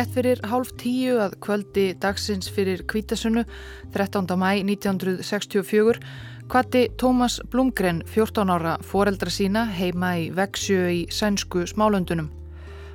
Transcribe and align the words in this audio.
Rétt 0.00 0.14
fyrir 0.16 0.38
hálf 0.48 0.70
tíu 0.80 1.18
að 1.20 1.34
kvöldi 1.44 1.82
dagsins 2.00 2.46
fyrir 2.48 2.86
kvítasunnu 2.88 3.42
13. 3.92 4.30
mæ 4.40 4.62
1964 4.64 5.98
kvatti 6.48 6.86
Tómas 6.96 7.36
Blumgren 7.52 8.00
14 8.08 8.48
ára 8.48 8.78
foreldra 8.80 9.28
sína 9.28 9.66
heima 9.68 10.14
í 10.16 10.30
Veksjö 10.32 10.86
í 10.88 11.02
sænsku 11.12 11.66
smálöndunum. 11.68 12.30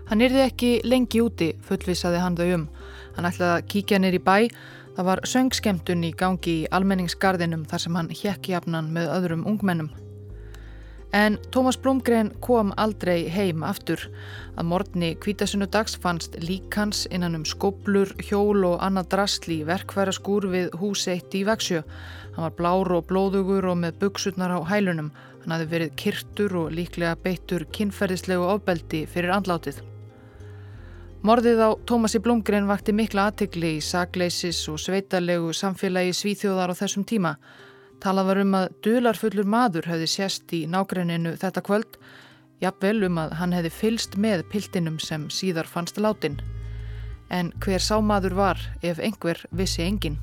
Hann 0.10 0.24
yrði 0.26 0.42
ekki 0.48 0.71
lengi 0.82 1.21
úti, 1.21 1.52
fullvisaði 1.62 2.24
hann 2.24 2.39
þau 2.39 2.50
um. 2.56 2.65
Hann 3.20 3.29
ætlaði 3.29 3.51
að 3.60 3.70
kíkja 3.76 4.01
nýr 4.01 4.18
í 4.18 4.24
bæ. 4.26 4.50
Það 4.98 5.10
var 5.12 5.21
söngskemtun 5.29 6.10
í 6.10 6.12
gangi 6.18 6.57
í 6.64 6.68
almenningsgarðinum 6.74 7.70
þar 7.70 7.86
sem 7.86 8.01
hann 8.01 8.10
hjekkjafnan 8.10 8.90
með 8.98 9.14
öðrum 9.20 9.46
ungmennum. 9.46 9.93
En 11.15 11.37
Tómas 11.51 11.78
Blomgren 11.79 12.33
kom 12.43 12.74
aldrei 12.75 13.29
heim 13.32 13.61
aftur. 13.64 14.01
Að 14.60 14.68
morgni 14.68 15.14
kvítasunnudags 15.23 15.93
fannst 16.04 16.33
líkans 16.43 17.06
innan 17.07 17.37
um 17.37 17.46
skoblur, 17.47 18.11
hjól 18.19 18.65
og 18.68 18.82
annað 18.83 19.14
drastli 19.14 19.61
verkværa 19.64 20.11
skúr 20.11 20.50
við 20.51 20.75
hús 20.82 21.06
eitt 21.07 21.32
í 21.39 21.46
Veksjö. 21.47 21.86
Hann 22.36 22.50
var 22.50 22.57
blár 22.57 22.92
og 22.97 23.07
blóðugur 23.07 23.70
og 23.71 23.79
með 23.79 24.01
buksutnar 24.01 24.51
á 24.51 24.59
hælunum. 24.68 25.14
Hann 25.46 25.56
hafi 25.56 25.70
verið 25.71 25.96
kyrtur 26.04 26.57
og 26.65 26.75
líklega 26.75 27.15
beittur 27.23 27.64
kinnferðislegu 27.71 28.50
ofbeldi 28.51 29.06
fyrir 29.07 29.37
andlátið. 29.37 29.79
Morðið 31.23 31.64
á 31.64 31.70
Tómasi 31.87 32.20
Blomgren 32.20 32.67
vakti 32.67 32.92
mikla 32.92 33.30
aðtegli 33.30 33.78
í 33.78 33.86
sagleysis 33.88 34.59
og 34.68 34.84
sveitarlegu 34.84 35.56
samfélagi 35.56 36.12
svíþjóðar 36.12 36.75
á 36.75 36.80
þessum 36.84 37.08
tíma. 37.08 37.38
Talað 38.04 38.30
var 38.30 38.42
um 38.44 38.56
að 38.60 38.68
dularfullur 38.86 39.48
maður 39.50 39.88
hefði 39.90 40.08
sérst 40.12 40.54
í 40.54 40.66
nágrenninu 40.70 41.36
þetta 41.42 41.64
kvöld, 41.66 41.98
jafnvel 42.64 43.08
um 43.08 43.18
að 43.24 43.34
hann 43.40 43.56
hefði 43.56 43.74
fylst 43.80 44.18
með 44.22 44.46
piltinum 44.52 45.00
sem 45.00 45.30
síðar 45.34 45.70
fannst 45.70 46.00
látin. 46.02 46.38
En 47.34 47.52
hver 47.64 47.82
sá 47.82 47.98
maður 48.02 48.38
var 48.38 48.62
ef 48.86 49.02
einhver 49.02 49.42
vissi 49.52 49.84
engin? 49.88 50.20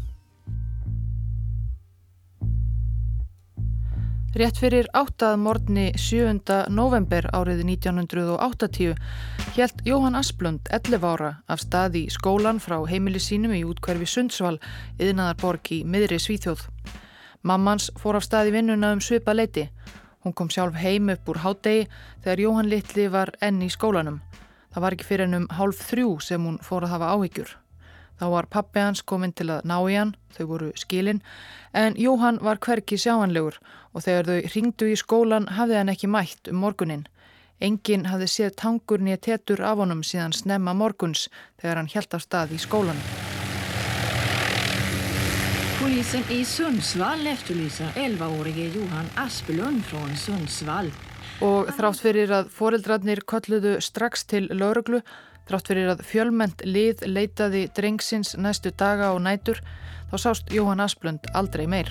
Rétt 4.33 4.57
fyrir 4.57 4.86
áttað 4.97 5.34
morgni 5.45 5.91
7. 6.01 6.39
november 6.73 7.27
árið 7.36 7.67
1980 7.69 8.95
helt 9.59 9.83
Jóhann 9.84 10.17
Asplund 10.17 10.70
11 10.73 11.05
ára 11.05 11.34
af 11.53 11.61
staði 11.61 12.07
í 12.07 12.14
skólan 12.14 12.57
frá 12.57 12.79
heimili 12.89 13.20
sínum 13.20 13.53
í 13.53 13.61
útkverfi 13.69 14.09
Sundsvall, 14.09 14.57
yðnaðarborg 14.97 15.75
í 15.77 15.83
miðri 15.84 16.17
Svíþjóð. 16.17 16.64
Mammans 17.43 17.91
fór 17.98 18.21
af 18.21 18.27
stað 18.27 18.53
í 18.53 18.55
vinnuna 18.55 18.93
um 18.95 19.01
svipa 19.03 19.35
leiti. 19.35 19.67
Hún 20.23 20.35
kom 20.39 20.51
sjálf 20.51 20.77
heim 20.79 21.11
upp 21.11 21.29
úr 21.29 21.41
hádegi 21.43 21.89
þegar 22.23 22.43
Jóhann 22.45 22.71
Littli 22.71 23.09
var 23.11 23.33
enn 23.43 23.62
í 23.67 23.71
skólanum. 23.71 24.21
Það 24.71 24.85
var 24.85 24.95
ekki 24.95 25.09
fyrir 25.09 25.27
ennum 25.27 25.48
hálf 25.51 25.81
þrjú 25.89 26.13
sem 26.23 26.47
hún 26.47 26.61
fór 26.63 26.87
að 26.87 26.95
hafa 26.95 27.11
áhyggjur. 27.17 27.51
Þá 28.23 28.27
var 28.31 28.47
pappi 28.47 28.79
hans 28.79 29.03
kominn 29.03 29.35
til 29.35 29.48
að 29.51 29.67
ná 29.67 29.75
í 29.91 29.97
hann, 29.98 30.15
þau 30.37 30.45
voru 30.53 30.70
skilin, 30.79 31.23
en 31.75 31.98
Jóhann 31.98 32.39
var 32.39 32.63
hverki 32.63 32.95
sjáanlegur 32.95 33.59
og 33.91 34.07
þegar 34.07 34.31
þau 34.31 34.55
ringdu 34.55 34.93
í 34.93 35.01
skólan 35.01 35.51
hafði 35.59 35.81
hann 35.81 35.91
ekki 35.91 36.13
mætt 36.13 36.53
um 36.53 36.63
morgunin. 36.63 37.09
Engin 37.59 38.07
hafði 38.07 38.31
séð 38.31 38.57
tangur 38.63 39.03
nýja 39.03 39.19
tetur 39.27 39.67
af 39.67 39.83
honum 39.83 40.07
síðan 40.07 40.39
snemma 40.39 40.79
morguns 40.79 41.29
þegar 41.59 41.83
hann 41.83 41.95
helt 41.97 42.15
af 42.15 42.23
stað 42.29 42.55
í 42.55 42.63
skólanum. 42.63 43.31
Polisen 45.83 46.22
i 46.30 46.44
Sundsvall 46.47 47.24
efterlyser 47.27 47.96
11-årige 47.98 48.68
Johan 48.70 49.08
Aspelund 49.18 49.83
frá 49.83 50.05
Sundsvall. 50.14 50.92
Og 51.42 51.73
þrátt 51.74 51.98
fyrir 52.05 52.30
að 52.30 52.52
foreldrarnir 52.55 53.24
kolluðu 53.27 53.74
strax 53.83 54.23
til 54.30 54.46
lauruglu, 54.55 55.02
þrátt 55.51 55.73
fyrir 55.73 55.90
að 55.96 56.07
fjölment 56.07 56.62
lið 56.62 57.02
leitaði 57.11 57.64
drengsins 57.74 58.36
næstu 58.39 58.70
daga 58.70 59.11
og 59.17 59.24
nætur, 59.27 59.58
þá 60.12 60.20
sást 60.29 60.55
Jóhann 60.55 60.86
Asplund 60.86 61.27
aldrei 61.34 61.67
meir. 61.67 61.90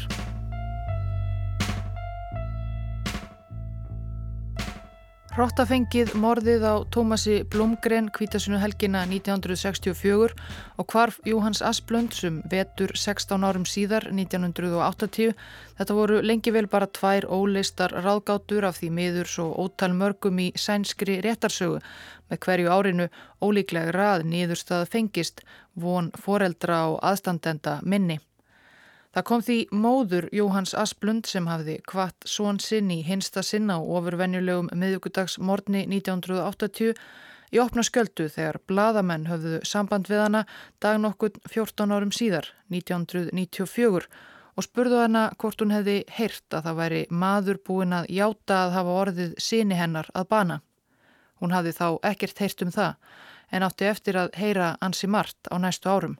Hrottafengið 5.31 6.09
morðið 6.19 6.63
á 6.67 6.75
Tómasi 6.91 7.37
Blomgren 7.47 8.09
kvítasunu 8.11 8.57
helgina 8.59 9.05
1964 9.07 10.33
og 10.75 10.87
hvarf 10.91 11.21
Jóhanns 11.23 11.61
Asplund 11.63 12.11
sem 12.17 12.41
vetur 12.51 12.91
16 12.99 13.45
árum 13.47 13.63
síðar 13.63 14.09
1980. 14.11 15.31
Þetta 15.77 15.95
voru 15.95 16.17
lengi 16.19 16.51
vel 16.51 16.67
bara 16.67 16.89
tvær 16.91 17.29
óleistar 17.31 17.95
ráðgátur 18.03 18.67
af 18.67 18.81
því 18.81 18.89
miður 18.97 19.31
svo 19.31 19.45
ótal 19.63 19.95
mörgum 19.95 20.41
í 20.43 20.49
sænskri 20.59 21.21
réttarsögu 21.23 21.79
með 22.27 22.41
hverju 22.43 22.73
árinu 22.75 23.07
ólíklega 23.39 23.95
rað 23.95 24.25
nýðurstað 24.33 24.83
fengist 24.91 25.45
von 25.79 26.11
foreldra 26.19 26.89
og 26.91 26.99
aðstandenda 27.07 27.79
minni. 27.87 28.19
Það 29.11 29.25
kom 29.27 29.41
því 29.43 29.57
móður 29.75 30.25
Jóhanns 30.31 30.71
Asplund 30.77 31.27
sem 31.27 31.49
hafði 31.51 31.81
kvart 31.83 32.27
svon 32.31 32.61
sinn 32.63 32.93
í 32.95 33.01
hinsta 33.03 33.43
sinna 33.43 33.75
á 33.75 33.83
ofurvenjulegum 33.83 34.69
miðugudagsmorni 34.71 35.83
1980 35.91 36.95
í 37.51 37.59
opna 37.59 37.83
sköldu 37.83 38.29
þegar 38.31 38.61
bladamenn 38.71 39.27
höfðu 39.27 39.59
samband 39.67 40.07
við 40.07 40.23
hana 40.23 40.45
dag 40.79 41.01
nokkur 41.03 41.35
14 41.51 41.91
árum 41.91 42.15
síðar, 42.15 42.47
1994 42.71 44.07
og 44.55 44.67
spurðu 44.67 45.03
hana 45.03 45.27
hvort 45.35 45.59
hún 45.59 45.75
hefði 45.75 45.97
heyrt 46.15 46.55
að 46.55 46.69
það 46.69 46.79
væri 46.79 47.03
maður 47.11 47.61
búin 47.67 47.99
að 47.99 48.09
játa 48.15 48.63
að 48.63 48.75
hafa 48.77 48.97
orðið 49.03 49.37
síni 49.43 49.75
hennar 49.75 50.07
að 50.15 50.31
bana. 50.31 50.61
Hún 51.43 51.51
hafði 51.51 51.75
þá 51.75 51.87
ekkert 52.13 52.39
heyrt 52.39 52.63
um 52.63 52.71
það 52.71 53.21
en 53.51 53.67
átti 53.67 53.91
eftir 53.91 54.23
að 54.23 54.35
heyra 54.39 54.75
ansi 54.79 55.11
margt 55.11 55.51
á 55.51 55.59
næstu 55.59 55.91
árum. 55.91 56.19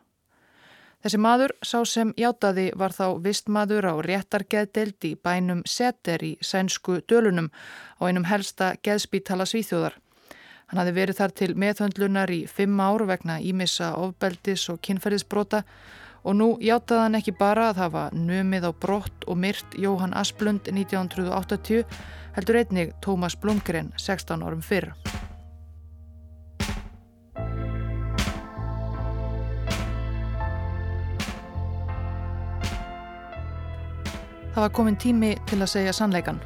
Þessi 1.01 1.17
maður, 1.17 1.51
sá 1.65 1.79
sem 1.89 2.11
játaði, 2.13 2.67
var 2.77 2.93
þá 2.93 3.17
vistmaður 3.23 3.87
á 3.89 3.93
réttargeðdeld 4.05 5.07
í 5.09 5.15
bænum 5.17 5.63
Setter 5.65 6.21
í 6.21 6.35
sænsku 6.45 6.99
dölunum 7.09 7.49
á 7.97 8.05
einum 8.05 8.27
helsta 8.29 8.75
geðspítala 8.85 9.47
svíþjóðar. 9.49 9.95
Hann 10.69 10.79
hafi 10.79 10.93
verið 10.95 11.17
þar 11.17 11.33
til 11.35 11.49
meðhöndlunar 11.57 12.31
í 12.31 12.43
fimm 12.45 12.77
ár 12.79 13.03
vegna 13.09 13.39
ímissa 13.41 13.95
ofbeldis 13.97 14.67
og 14.69 14.77
kynferðisbrota 14.85 15.63
og 16.21 16.37
nú 16.37 16.51
játaði 16.61 17.01
hann 17.01 17.17
ekki 17.17 17.33
bara 17.39 17.71
að 17.71 17.81
hafa 17.81 18.05
nömið 18.13 18.69
á 18.69 18.71
brott 18.85 19.25
og 19.25 19.41
myrt 19.41 19.73
Jóhann 19.73 20.13
Asplund 20.13 20.69
1980 20.69 21.81
heldur 22.37 22.61
einnig 22.61 22.93
Tómas 23.01 23.35
Blomgren 23.41 23.89
16 23.97 24.45
árum 24.45 24.61
fyrr. 24.61 24.93
Það 34.51 34.63
var 34.65 34.71
komin 34.75 34.97
tími 34.99 35.35
til 35.47 35.61
að 35.61 35.69
segja 35.71 35.93
sannleikan. 35.95 36.41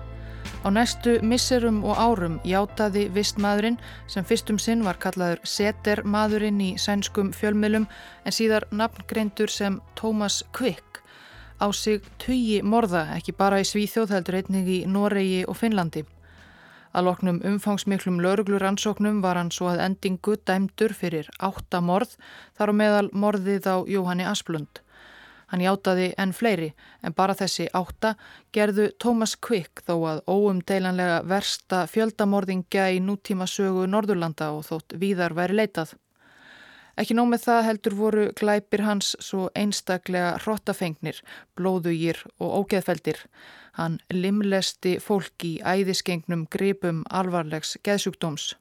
Á 0.66 0.70
næstu 0.70 1.20
misserum 1.26 1.84
og 1.86 1.98
árum 1.98 2.40
játaði 2.46 3.08
vistmaðurinn 3.14 3.80
sem 4.10 4.26
fyrstum 4.26 4.60
sinn 4.62 4.84
var 4.86 4.98
kallaður 5.02 5.42
setermaðurinn 5.46 6.62
í 6.62 6.72
sænskum 6.82 7.32
fjölmilum 7.34 7.88
en 8.26 8.34
síðar 8.34 8.66
nafngreindur 8.72 9.50
sem 9.50 9.80
Thomas 9.98 10.44
Quick 10.54 11.02
á 11.62 11.72
sig 11.74 12.02
tugi 12.20 12.62
morða 12.62 13.06
ekki 13.16 13.34
bara 13.38 13.62
í 13.62 13.66
Svíþjóð 13.68 14.14
heldur 14.16 14.40
einnig 14.42 14.70
í 14.70 14.80
Noregi 14.86 15.46
og 15.48 15.58
Finnlandi. 15.58 16.04
Að 16.96 17.10
loknum 17.10 17.42
umfangsmiklum 17.44 18.22
laurugluransóknum 18.24 19.22
var 19.24 19.40
hann 19.40 19.52
svo 19.52 19.68
að 19.72 19.84
endingu 19.88 20.38
dæmdur 20.48 20.94
fyrir 20.96 21.30
átta 21.44 21.82
morð 21.82 22.16
þar 22.56 22.72
á 22.72 22.74
meðal 22.82 23.10
morðið 23.12 23.68
á 23.68 23.76
Jóhanni 23.84 24.28
Asplund. 24.30 24.85
Hann 25.52 25.62
játaði 25.62 26.12
enn 26.18 26.34
fleiri 26.34 26.72
en 27.06 27.14
bara 27.14 27.36
þessi 27.38 27.68
átta 27.74 28.16
gerðu 28.56 28.90
Thomas 29.00 29.36
Quick 29.36 29.84
þó 29.86 29.96
að 30.12 30.24
óumdeilanlega 30.28 31.20
versta 31.30 31.84
fjöldamorðingja 31.92 32.90
í 32.96 33.04
nútíma 33.04 33.48
sögu 33.50 33.86
Norðurlanda 33.90 34.52
og 34.56 34.66
þótt 34.70 34.98
víðar 35.02 35.38
væri 35.38 35.60
leitað. 35.62 35.94
Ekki 36.96 37.16
nómið 37.18 37.42
það 37.44 37.66
heldur 37.68 37.96
voru 38.00 38.26
glæpir 38.40 38.86
hans 38.88 39.16
svo 39.20 39.50
einstaklega 39.60 40.38
hrottafengnir, 40.46 41.20
blóðugir 41.60 42.22
og 42.40 42.62
ógeðfeldir. 42.62 43.20
Hann 43.76 44.00
limlesti 44.14 44.96
fólk 45.04 45.44
í 45.44 45.58
æðisgengnum 45.60 46.46
gripum 46.48 47.04
alvarlegs 47.12 47.76
geðsjúkdóms. 47.84 48.54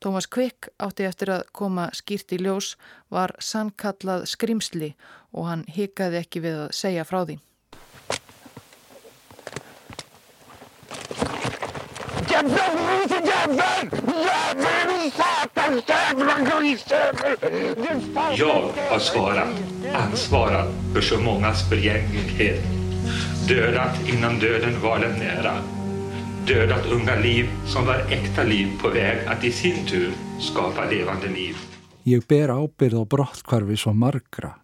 Tómas 0.00 0.26
Quick 0.32 0.70
átti 0.80 1.04
eftir 1.04 1.28
að 1.34 1.42
koma 1.52 1.90
skýrt 1.92 2.32
í 2.32 2.38
ljós 2.40 2.72
var 3.12 3.34
sannkallað 3.36 4.22
skrimsli 4.32 4.94
og 5.36 5.50
hann 5.50 5.64
hikaði 5.68 6.22
ekki 6.22 6.40
við 6.40 6.60
að 6.62 6.70
segja 6.78 7.04
frá 7.04 7.20
því. 7.28 7.36
Jag 18.36 18.72
har 18.90 18.98
svarat, 18.98 19.48
ansvarat 19.94 20.68
för 20.94 21.00
så 21.00 21.20
mångas 21.20 21.68
förgänglighet. 21.68 22.64
Dödat 23.48 24.08
innan 24.08 24.38
döden 24.38 24.80
var 24.80 24.98
den 24.98 25.18
nära. 25.18 25.79
Dödat 26.46 26.86
unga 26.92 27.20
liv 27.20 27.46
som 27.66 27.86
var 27.86 27.98
äkta 28.10 28.42
liv 28.42 28.66
på 28.82 28.88
väg 28.88 29.18
att 29.26 29.44
i 29.44 29.52
sin 29.52 29.86
tur 29.86 30.12
skapa 30.38 30.84
levande 30.90 31.28
liv. 31.28 31.56
Ég 32.04 32.26
ber 32.28 32.48
ábyrð 32.48 32.96
á 32.96 33.04
brottkvarfi 33.04 33.76
svo 33.76 33.92
margra. 33.92 34.54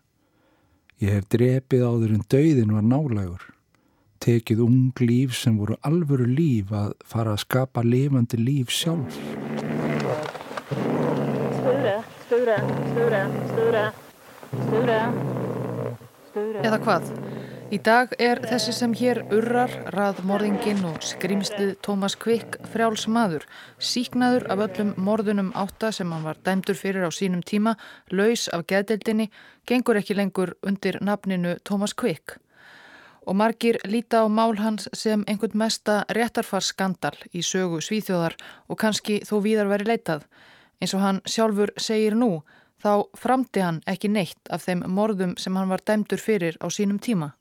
Ég 0.98 1.12
hef 1.12 1.28
drepið 1.28 1.84
áður 1.84 2.14
en 2.16 2.24
dauðin 2.32 2.72
var 2.72 2.86
nálægur. 2.86 3.42
Tekið 4.24 4.62
ung 4.64 4.92
líf 5.04 5.36
sem 5.36 5.58
voru 5.60 5.76
alvöru 5.84 6.24
líf 6.24 6.72
að 6.72 6.94
fara 7.04 7.36
að 7.36 7.44
skapa 7.44 7.84
lifandi 7.84 8.40
líf 8.40 8.72
sjálf. 8.72 9.20
Sture, 11.60 11.96
Sture, 12.24 12.58
Sture, 12.88 13.22
Sture, 13.52 13.86
Sture, 14.64 15.00
Sture. 16.32 16.60
Eða 16.64 16.80
hvað? 16.84 17.25
Í 17.66 17.80
dag 17.82 18.12
er 18.22 18.38
þessi 18.46 18.70
sem 18.70 18.92
hér 18.94 19.18
urrar, 19.34 19.72
raðmorðingin 19.90 20.84
og 20.86 21.00
skrimslið 21.02 21.72
Tómas 21.82 22.14
Kvikk 22.14 22.60
frjáls 22.70 23.08
maður, 23.10 23.42
síknaður 23.82 24.44
af 24.54 24.60
öllum 24.68 24.92
morðunum 25.02 25.48
átta 25.58 25.88
sem 25.90 26.12
hann 26.14 26.22
var 26.22 26.38
dæmdur 26.46 26.78
fyrir 26.78 27.02
á 27.02 27.10
sínum 27.10 27.40
tíma, 27.42 27.72
laus 28.14 28.44
af 28.54 28.68
geðdeldinni, 28.70 29.32
gengur 29.66 29.98
ekki 29.98 30.14
lengur 30.14 30.52
undir 30.62 31.00
nafninu 31.02 31.56
Tómas 31.66 31.96
Kvikk. 31.98 32.36
Og 33.26 33.34
margir 33.34 33.80
líta 33.82 34.20
á 34.22 34.30
mál 34.30 34.54
hans 34.62 34.86
sem 34.94 35.24
einhvern 35.26 35.58
mesta 35.58 36.04
réttarfarsskandal 36.06 37.16
í 37.34 37.42
sögu 37.42 37.80
svíþjóðar 37.82 38.36
och 38.68 38.78
kannski 38.78 39.24
þó 39.26 39.40
víðar 39.42 39.72
veri 39.72 39.88
leitað. 39.90 40.22
Eins 40.78 40.94
og 40.94 41.02
hann 41.02 41.18
sjálfur 41.26 41.74
segir 41.76 42.14
nú, 42.14 42.44
þá 42.78 43.10
framti 43.18 43.66
hann 43.66 43.82
ekki 43.90 44.06
neitt 44.06 44.54
af 44.54 44.62
þeim 44.68 44.86
morðum 44.86 45.34
sem 45.34 45.56
hann 45.58 45.68
var 45.68 45.82
dæmdur 45.82 46.22
fyrir 46.22 46.54
á 46.62 46.70
sínum 46.70 47.02
tíma. 47.02 47.34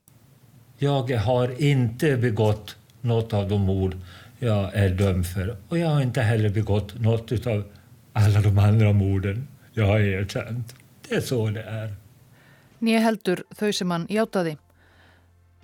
Jag 0.78 1.12
har 1.12 1.62
inte 1.62 2.18
begått 2.18 2.76
något 3.02 3.34
av 3.34 3.50
de 3.50 3.62
mord 3.62 3.98
jag 4.40 4.74
är 4.74 4.90
dömd 4.90 5.28
för. 5.28 5.58
Och 5.70 5.78
jag 5.78 5.90
har 5.90 6.02
inte 6.02 6.22
heller 6.22 6.50
begått 6.50 7.00
något 7.00 7.48
av 7.48 7.64
alla 8.14 8.42
de 8.42 8.60
andra 8.60 8.94
morden 8.94 9.48
jag 9.74 9.86
har 9.86 10.00
erkänt. 10.00 10.76
Det 11.10 11.16
är 11.16 11.22
så 11.22 11.50
det 11.50 11.62
är. 11.62 11.94
Nýja 12.80 13.00
heldur 13.00 13.44
þau 13.56 13.72
sem 13.74 13.92
hann 13.92 14.06
játaði. 14.12 14.58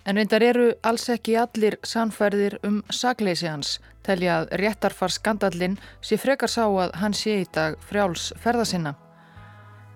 En 0.07 0.17
reyndar 0.17 0.41
eru 0.41 0.71
alls 0.81 1.09
ekki 1.13 1.35
allir 1.37 1.75
sannfærðir 1.85 2.55
um 2.65 2.79
sagleysi 2.89 3.49
hans, 3.51 3.75
telja 4.01 4.39
að 4.39 4.55
réttarfar 4.63 5.13
skandallin 5.13 5.75
sé 6.01 6.17
frekar 6.17 6.49
sá 6.49 6.63
að 6.65 6.95
hann 7.03 7.13
sé 7.13 7.41
í 7.43 7.47
dag 7.53 7.75
frjáls 7.89 8.31
ferðasinna. 8.41 8.95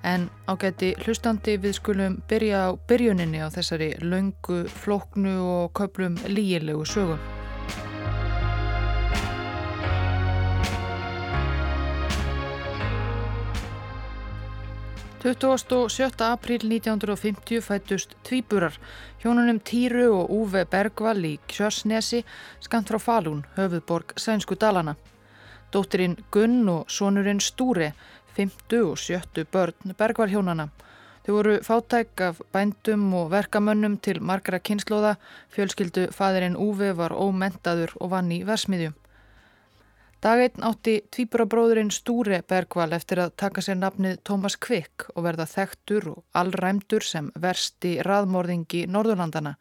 En 0.06 0.28
ágæti 0.46 0.92
hlustandi 1.02 1.56
við 1.58 1.80
skulum 1.80 2.20
byrja 2.30 2.60
á 2.70 2.78
byrjuninni 2.90 3.40
á 3.42 3.50
þessari 3.50 3.88
laungu, 4.06 4.60
flóknu 4.70 5.34
og 5.42 5.72
köplum 5.74 6.20
lígilegu 6.30 6.86
sögum. 6.86 7.18
Tuttugast 15.26 15.72
og 15.74 15.90
sjötta 15.90 16.28
april 16.36 16.62
1950 16.70 17.66
fættust 17.66 18.14
tvíburar, 18.24 18.78
hjónunum 19.24 19.58
Týru 19.58 20.12
og 20.20 20.30
Úve 20.30 20.68
Bergvall 20.70 21.26
í 21.26 21.32
Kjörsnesi, 21.50 22.22
skant 22.62 22.94
frá 22.94 23.02
Falún, 23.02 23.42
höfuðborg 23.58 24.14
Sænsku 24.22 24.54
Dalana. 24.54 24.94
Dóttirinn 25.74 26.14
Gunn 26.30 26.70
og 26.70 26.94
sonurinn 26.94 27.42
Stúri 27.42 27.90
fymtu 28.36 28.82
og 28.92 29.00
sjöttu 29.00 29.46
börn 29.52 29.96
bergvarhjónana. 29.98 30.70
Þau 31.26 31.34
voru 31.34 31.56
fátæk 31.66 32.22
af 32.22 32.42
bændum 32.54 33.08
og 33.18 33.32
verkamönnum 33.32 33.98
til 33.98 34.20
margra 34.22 34.60
kynnslóða, 34.60 35.16
fjölskyldu 35.50 36.12
fæðirinn 36.14 36.60
Úvi 36.60 36.92
var 36.94 37.16
ómentaður 37.18 37.96
og 38.00 38.12
vann 38.12 38.30
í 38.32 38.44
versmiðju. 38.46 38.92
Daginn 40.26 40.64
átti 40.66 41.00
tvíburabróðurinn 41.14 41.92
Stúri 41.94 42.38
Bergval 42.50 42.94
eftir 42.98 43.20
að 43.22 43.34
taka 43.42 43.62
sér 43.62 43.76
nafnið 43.78 44.20
Tómas 44.26 44.56
Kvikk 44.58 45.08
og 45.16 45.26
verða 45.26 45.46
þekktur 45.50 46.08
og 46.14 46.24
allræmdur 46.34 47.06
sem 47.06 47.32
versti 47.42 48.00
raðmorðingi 48.06 48.86
Norðurlandana, 48.90 49.56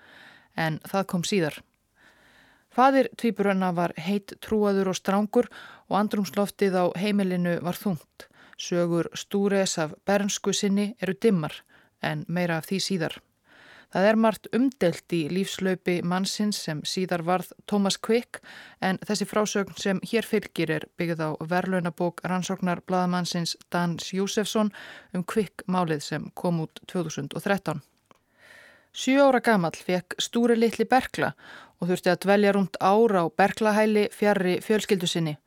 en 0.56 0.78
það 0.88 1.08
kom 1.12 1.24
síðar. 1.24 1.58
Fadir 2.74 3.08
tvíburana 3.16 3.74
var 3.76 3.92
heitt 3.96 4.36
trúaður 4.44 4.92
og 4.92 4.96
strángur 4.98 5.50
og 5.88 5.98
andrumsloftið 6.00 6.80
á 6.80 6.84
heimilinu 6.98 7.58
var 7.62 7.76
þungt. 7.78 8.28
Sögur 8.58 9.10
Stúres 9.14 9.78
af 9.78 9.94
bernsku 10.06 10.52
sinni 10.52 10.94
eru 11.02 11.14
dimmar 11.22 11.62
en 12.02 12.24
meira 12.28 12.58
af 12.58 12.68
því 12.68 12.80
síðar. 12.86 13.16
Það 13.94 14.06
er 14.10 14.16
margt 14.18 14.48
umdelt 14.56 15.14
í 15.14 15.20
lífslaupi 15.30 16.00
mannsins 16.02 16.58
sem 16.66 16.80
síðar 16.82 17.22
varð 17.22 17.52
Thomas 17.70 17.94
Quick 17.94 18.40
en 18.82 18.98
þessi 19.06 19.28
frásögn 19.30 19.76
sem 19.78 20.00
hér 20.10 20.26
fylgir 20.26 20.72
er 20.74 20.86
byggð 20.98 21.22
á 21.22 21.30
verlaunabók 21.52 22.18
rannsóknar 22.26 22.82
bladamannsins 22.88 23.54
Dans 23.70 24.10
Jósefsson 24.10 24.72
um 25.14 25.22
Quick 25.22 25.62
málið 25.70 26.02
sem 26.08 26.26
kom 26.34 26.58
út 26.66 26.82
2013. 26.90 27.84
Sjú 28.94 29.22
ára 29.22 29.38
gamall 29.42 29.78
fekk 29.78 30.18
Stúri 30.18 30.58
litli 30.58 30.88
Berkla 30.90 31.30
og 31.78 31.88
þurfti 31.92 32.10
að 32.10 32.20
dvelja 32.26 32.52
rúmt 32.54 32.76
ára 32.82 33.22
á 33.22 33.30
Berklahæli 33.30 34.08
fjarrri 34.10 34.58
fjölskyldu 34.62 35.06
sinni. 35.06 35.38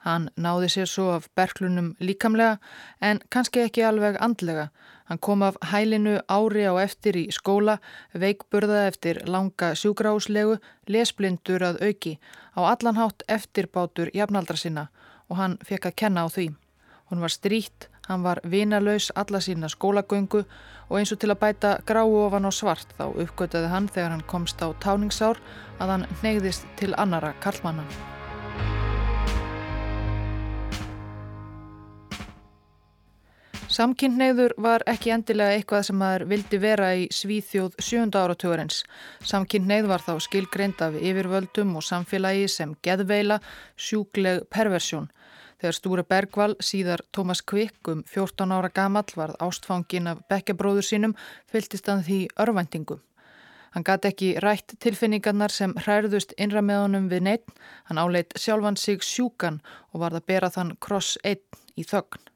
Hann 0.00 0.30
náði 0.36 0.68
sér 0.72 0.88
svo 0.88 1.10
af 1.12 1.28
berklunum 1.36 1.94
líkamlega 2.00 2.56
en 3.04 3.20
kannski 3.28 3.66
ekki 3.66 3.84
alveg 3.84 4.16
andlega. 4.20 4.70
Hann 5.10 5.18
kom 5.18 5.42
af 5.42 5.56
hælinu 5.72 6.20
ári 6.28 6.64
á 6.64 6.74
eftir 6.80 7.18
í 7.18 7.26
skóla, 7.34 7.80
veikburða 8.14 8.86
eftir 8.86 9.20
langa 9.26 9.74
sjúgráslegu, 9.74 10.60
lesblindur 10.86 11.64
að 11.66 11.80
auki, 11.88 12.18
á 12.56 12.60
allanhátt 12.72 13.26
eftirbátur 13.28 14.12
jafnaldra 14.14 14.56
sinna 14.56 14.88
og 15.28 15.36
hann 15.36 15.58
fekk 15.66 15.90
að 15.90 15.96
kenna 15.96 16.24
á 16.24 16.28
því. 16.30 16.46
Hún 17.10 17.20
var 17.20 17.34
stríkt, 17.34 17.88
hann 18.08 18.22
var 18.22 18.40
vinalaus 18.44 19.10
alla 19.14 19.40
sína 19.42 19.68
skólagöngu 19.68 20.44
og 20.88 20.96
eins 20.98 21.12
og 21.12 21.18
til 21.18 21.30
að 21.34 21.40
bæta 21.42 21.74
gráu 21.86 22.14
ofan 22.22 22.46
á 22.46 22.52
svart 22.54 22.94
þá 22.98 23.10
uppgötaði 23.10 23.70
hann 23.74 23.90
þegar 23.90 24.14
hann 24.14 24.24
komst 24.30 24.62
á 24.62 24.70
táningsár 24.82 25.42
að 25.78 25.94
hann 25.96 26.08
neyðist 26.22 26.66
til 26.78 26.94
annara 26.96 27.34
karlmanna. 27.42 28.19
Samkynneigður 33.70 34.56
var 34.58 34.82
ekki 34.90 35.12
endilega 35.14 35.54
eitthvað 35.54 35.84
sem 35.86 35.98
maður 36.00 36.24
vildi 36.32 36.58
vera 36.58 36.88
í 36.98 37.04
Svíþjóð 37.14 37.76
sjönda 37.78 38.24
áratugurins. 38.24 38.80
Samkynneigð 39.22 39.86
var 39.92 40.02
þá 40.02 40.16
skilgreind 40.24 40.80
af 40.82 40.96
yfirvöldum 40.98 41.76
og 41.78 41.84
samfélagi 41.86 42.48
sem 42.50 42.72
geðveila, 42.82 43.36
sjúkleg 43.78 44.48
perversjón. 44.50 45.06
Þegar 45.62 45.76
Stúri 45.76 46.04
Bergvall, 46.10 46.56
síðar 46.58 47.04
Tómas 47.14 47.44
Kvikk 47.46 47.92
um 47.92 48.00
14 48.10 48.56
ára 48.56 48.72
gamall 48.74 49.14
varð 49.14 49.38
ástfangin 49.38 50.10
af 50.10 50.24
bekkjabróður 50.32 50.88
sínum, 50.88 51.14
fylgist 51.46 51.86
hann 51.86 52.02
því 52.02 52.24
örvæntingum. 52.42 53.04
Hann 53.70 53.86
gati 53.86 54.10
ekki 54.10 54.32
rætt 54.42 54.74
tilfinningarnar 54.82 55.54
sem 55.54 55.76
hræðust 55.78 56.34
innra 56.42 56.58
með 56.58 56.82
honum 56.88 57.06
við 57.12 57.22
neitt, 57.28 57.54
hann 57.86 58.02
áleitt 58.02 58.34
sjálfan 58.34 58.80
sig 58.80 59.06
sjúkan 59.06 59.62
og 59.92 60.02
varð 60.02 60.24
að 60.24 60.28
bera 60.34 60.50
þann 60.50 60.74
kross 60.82 61.20
einn 61.22 61.62
í 61.78 61.86
þögn. 61.86 62.29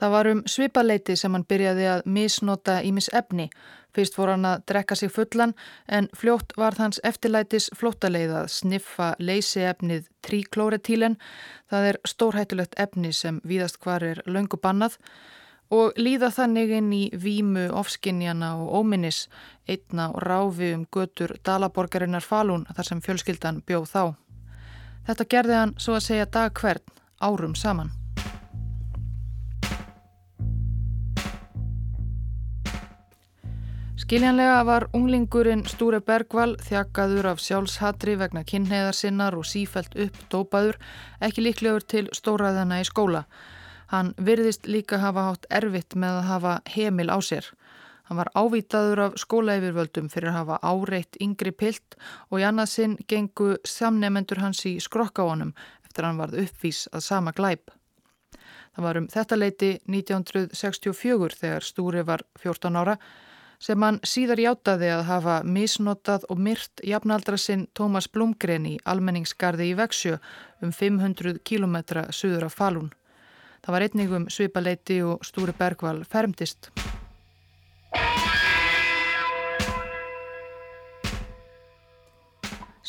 Það 0.00 0.10
var 0.10 0.28
um 0.32 0.42
svipaleiti 0.46 1.16
sem 1.16 1.32
hann 1.34 1.46
byrjaði 1.48 1.86
að 1.90 2.06
misnota 2.06 2.80
ímis 2.82 3.10
efni. 3.12 3.50
Fyrst 3.92 4.16
fór 4.16 4.32
hann 4.32 4.46
að 4.48 4.64
drekka 4.70 4.96
sig 4.96 5.12
fullan 5.12 5.52
en 5.86 6.08
fljótt 6.16 6.54
var 6.56 6.74
þans 6.78 7.00
eftirlætis 7.04 7.68
flótaleið 7.76 8.32
að 8.40 8.48
sniffa 8.54 9.12
leysiefnið 9.20 10.08
tríklóretílen. 10.24 11.18
Það 11.70 11.90
er 11.90 12.00
stórhættulegt 12.08 12.78
efni 12.80 13.12
sem 13.12 13.40
víðast 13.44 13.78
hvar 13.84 14.02
er 14.02 14.24
löngu 14.26 14.56
bannað 14.56 14.96
og 15.72 15.96
líða 15.96 16.28
þannig 16.32 16.74
inn 16.76 16.90
í 16.92 17.04
vímu, 17.16 17.68
ofskinjana 17.72 18.54
og 18.60 18.74
óminnis 18.80 19.26
einna 19.68 20.10
og 20.12 20.20
ráfi 20.24 20.74
um 20.76 20.84
götur 20.92 21.36
Dalaborgarinnar 21.44 22.24
Falun 22.24 22.66
þar 22.76 22.90
sem 22.90 23.00
fjölskyldan 23.04 23.62
bjóð 23.66 23.88
þá. 23.94 24.04
Þetta 25.08 25.30
gerði 25.34 25.58
hann 25.58 25.74
svo 25.80 25.96
að 25.96 26.06
segja 26.10 26.30
dag 26.30 26.52
hvern 26.60 27.02
árum 27.20 27.56
saman. 27.56 28.01
Skiljanlega 34.12 34.64
var 34.68 34.84
unglingurinn 34.92 35.62
Stúre 35.64 36.02
Bergvall 36.04 36.50
þjakaður 36.60 37.30
af 37.30 37.38
sjálfshatri 37.40 38.18
vegna 38.20 38.42
kynneðarsinnar 38.44 39.32
og 39.38 39.46
sífælt 39.48 39.96
upp 40.04 40.18
dópaður, 40.34 40.76
ekki 41.24 41.46
líklegur 41.46 41.86
til 41.88 42.02
stóraðana 42.12 42.82
í 42.82 42.84
skóla. 42.84 43.22
Hann 43.88 44.10
virðist 44.20 44.68
líka 44.68 44.98
hafa 45.00 45.24
hátt 45.30 45.48
erfitt 45.48 45.96
með 45.96 46.18
að 46.18 46.28
hafa 46.28 46.52
heimil 46.74 47.08
á 47.08 47.16
sér. 47.24 47.48
Hann 48.10 48.20
var 48.20 48.32
ávitaður 48.36 49.04
af 49.06 49.18
skólaeyfirvöldum 49.24 50.12
fyrir 50.12 50.34
að 50.34 50.38
hafa 50.42 50.60
áreitt 50.60 51.16
yngri 51.16 51.56
pilt 51.56 51.96
og 52.28 52.44
í 52.44 52.46
annað 52.50 52.72
sinn 52.74 53.00
gengu 53.08 53.54
samnefendur 53.64 54.44
hans 54.44 54.60
í 54.68 54.76
skrokkáanum 54.76 55.56
eftir 55.88 56.04
að 56.04 56.10
hann 56.10 56.24
varð 56.26 56.44
uppvís 56.44 56.84
að 56.92 57.08
sama 57.08 57.32
glæp. 57.32 57.72
Það 58.76 58.90
var 58.90 59.00
um 59.00 59.10
þetta 59.16 59.40
leiti 59.40 59.74
1964 59.88 61.44
þegar 61.46 61.72
Stúri 61.72 62.04
var 62.04 62.28
14 62.44 62.82
ára 62.84 63.00
sem 63.62 63.82
hann 63.86 64.00
síðar 64.02 64.42
játaði 64.42 64.90
að 64.90 65.04
hafa 65.06 65.36
misnotað 65.46 66.26
og 66.32 66.40
myrt 66.42 66.82
jafnaldra 66.86 67.38
sinn 67.38 67.68
Tómas 67.78 68.08
Blumgren 68.10 68.66
í 68.66 68.78
almenningsgarði 68.82 69.70
í 69.70 69.76
Veksjö 69.78 70.18
um 70.62 70.72
500 70.74 71.38
kilometra 71.46 72.08
söður 72.10 72.48
af 72.48 72.58
Falun. 72.58 72.90
Það 73.62 73.76
var 73.76 73.86
einnig 73.86 74.16
um 74.18 74.26
svipaleiti 74.26 74.98
og 75.06 75.22
Stúri 75.26 75.54
Bergvall 75.54 76.02
fermtist. 76.02 76.72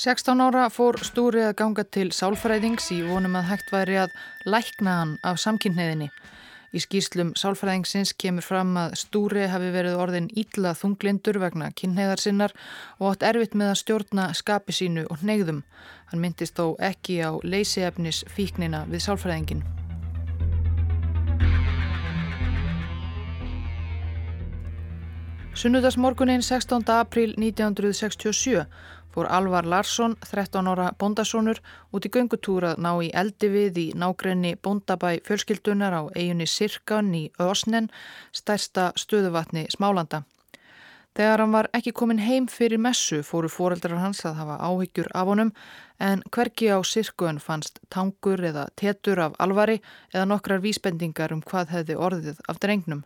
16 0.03 0.41
ára 0.41 0.65
fór 0.73 0.97
Stúri 1.05 1.43
að 1.45 1.53
ganga 1.61 1.83
til 1.85 2.09
sálfræðings 2.11 2.89
í 2.91 3.03
vonum 3.05 3.37
að 3.37 3.51
hægt 3.51 3.69
væri 3.71 3.99
að 4.01 4.15
lækna 4.49 4.95
hann 4.97 5.11
af 5.21 5.37
samkynniðinni. 5.39 6.09
Í 6.73 6.81
skýslum 6.81 7.35
sálfræðingsins 7.37 8.15
kemur 8.17 8.41
fram 8.41 8.71
að 8.81 8.95
Stúri 8.97 9.43
hafi 9.45 9.67
verið 9.75 9.99
orðin 10.01 10.29
ítla 10.33 10.71
þunglindur 10.73 11.37
vegna 11.43 11.67
kynneðarsinnar 11.77 12.55
og 12.97 13.11
átt 13.11 13.25
erfitt 13.29 13.53
með 13.53 13.75
að 13.75 13.79
stjórna 13.83 14.25
skapi 14.33 14.73
sínu 14.73 15.03
og 15.13 15.21
neyðum. 15.21 15.61
Hann 16.09 16.23
myndist 16.23 16.57
þó 16.57 16.73
ekki 16.81 17.19
á 17.21 17.37
leysiefnis 17.45 18.23
fíknina 18.25 18.87
við 18.89 19.05
sálfræðingin. 19.05 19.61
Sunnudagsmorgunin 25.53 26.41
16. 26.41 26.89
april 26.89 27.35
1967 27.37 28.65
fór 29.13 29.29
Alvar 29.29 29.65
Larsson, 29.69 30.15
13 30.25 30.67
ára 30.67 30.89
bondasónur, 30.99 31.61
út 31.93 32.05
í 32.07 32.11
göngutúr 32.13 32.65
að 32.71 32.81
ná 32.81 32.91
í 33.05 33.11
eldi 33.13 33.49
við 33.53 33.77
í 33.77 33.87
nágrenni 33.93 34.55
bondabæ 34.57 35.19
fjölskyldunar 35.27 35.93
á 35.93 36.01
eiginni 36.17 36.49
Sirkan 36.49 37.13
í 37.13 37.27
Ösnen, 37.37 37.91
stærsta 38.33 38.91
stöðuvatni 38.97 39.67
Smálanda. 39.69 40.23
Þegar 41.13 41.43
hann 41.43 41.53
var 41.53 41.69
ekki 41.77 41.91
komin 41.93 42.21
heim 42.25 42.47
fyrir 42.49 42.81
messu 42.81 43.19
fóru 43.21 43.49
foreldrar 43.53 43.99
hans 44.01 44.23
að 44.25 44.39
hafa 44.39 44.55
áhyggjur 44.65 45.11
af 45.13 45.29
honum 45.29 45.51
en 46.01 46.23
hverki 46.33 46.71
á 46.73 46.81
Sirkun 46.81 47.37
fannst 47.37 47.77
tangur 47.93 48.41
eða 48.41 48.65
tetur 48.81 49.21
af 49.27 49.37
alvari 49.37 49.77
eða 50.09 50.25
nokkrar 50.31 50.65
vísbendingar 50.65 51.35
um 51.35 51.45
hvað 51.45 51.75
hefði 51.75 51.99
orðið 52.07 52.41
af 52.49 52.57
drengnum. 52.65 53.03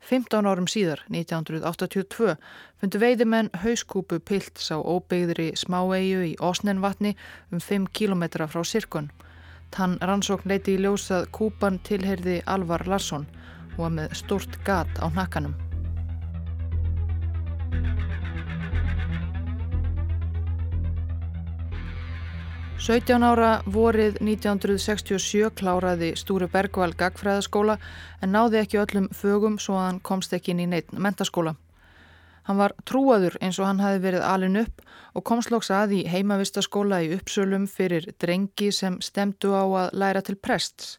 15 0.00 0.46
árum 0.46 0.68
síðar, 0.70 1.02
1982, 1.10 2.36
fundu 2.80 3.00
veiðimenn 3.02 3.50
hauskúpu 3.62 4.20
pilts 4.20 4.70
á 4.70 4.78
óbyggðri 4.78 5.52
smáegu 5.58 6.22
í 6.28 6.34
Osnenvatni 6.38 7.16
um 7.50 7.60
5 7.60 7.90
km 7.90 8.46
frá 8.46 8.62
Sirkon. 8.62 9.10
Tann 9.74 9.98
rannsókn 10.00 10.48
leiti 10.48 10.76
í 10.76 10.82
ljósað 10.84 11.30
kúpan 11.34 11.80
tilherði 11.82 12.42
Alvar 12.46 12.86
Larsson 12.86 13.26
og 13.76 13.82
var 13.86 13.96
með 13.98 14.18
stort 14.22 14.60
gat 14.64 15.00
á 15.02 15.10
nakkanum. 15.10 15.56
17 22.76 23.24
ára 23.24 23.62
vorið 23.72 24.18
1967 24.20 25.48
kláraði 25.56 26.10
Stúri 26.20 26.44
Bergvall 26.52 26.92
gagfræðaskóla 26.92 27.78
en 28.20 28.34
náði 28.36 28.60
ekki 28.60 28.80
öllum 28.82 29.06
fögum 29.16 29.56
svo 29.56 29.78
að 29.80 29.86
hann 29.86 30.00
komst 30.04 30.34
ekki 30.36 30.52
inn 30.52 30.60
í 30.60 30.66
neitt 30.68 30.92
mentaskóla. 30.92 31.54
Hann 32.46 32.60
var 32.60 32.76
trúaður 32.84 33.38
eins 33.40 33.56
og 33.58 33.66
hann 33.66 33.80
hafi 33.80 34.02
verið 34.04 34.26
alin 34.28 34.60
upp 34.60 34.84
og 35.16 35.24
komst 35.24 35.50
lóks 35.50 35.72
að 35.72 35.96
í 35.96 36.02
heimavistaskóla 36.12 37.00
í 37.06 37.14
uppsölum 37.16 37.64
fyrir 37.66 38.10
drengi 38.20 38.68
sem 38.68 39.00
stemdu 39.00 39.56
á 39.56 39.64
að 39.64 39.96
læra 39.96 40.22
til 40.22 40.36
prests. 40.36 40.98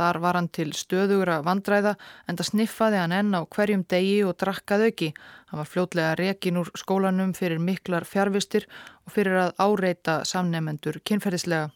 Þar 0.00 0.16
var 0.24 0.36
hann 0.38 0.46
til 0.48 0.70
stöðugra 0.72 1.42
vandræða 1.44 1.90
en 2.24 2.38
það 2.38 2.46
sniffaði 2.48 3.00
hann 3.02 3.12
enn 3.12 3.34
á 3.36 3.44
hverjum 3.44 3.82
degi 3.92 4.22
og 4.24 4.38
drakkað 4.40 4.86
auki. 4.86 5.08
Hann 5.50 5.60
var 5.60 5.68
fljótlega 5.68 6.14
rekin 6.16 6.60
úr 6.62 6.70
skólanum 6.80 7.34
fyrir 7.36 7.60
miklar 7.60 8.06
fjárvistir 8.08 8.64
og 9.04 9.12
fyrir 9.12 9.36
að 9.42 9.52
áreita 9.60 10.14
samnefendur 10.24 11.02
kynferðislega. 11.04 11.68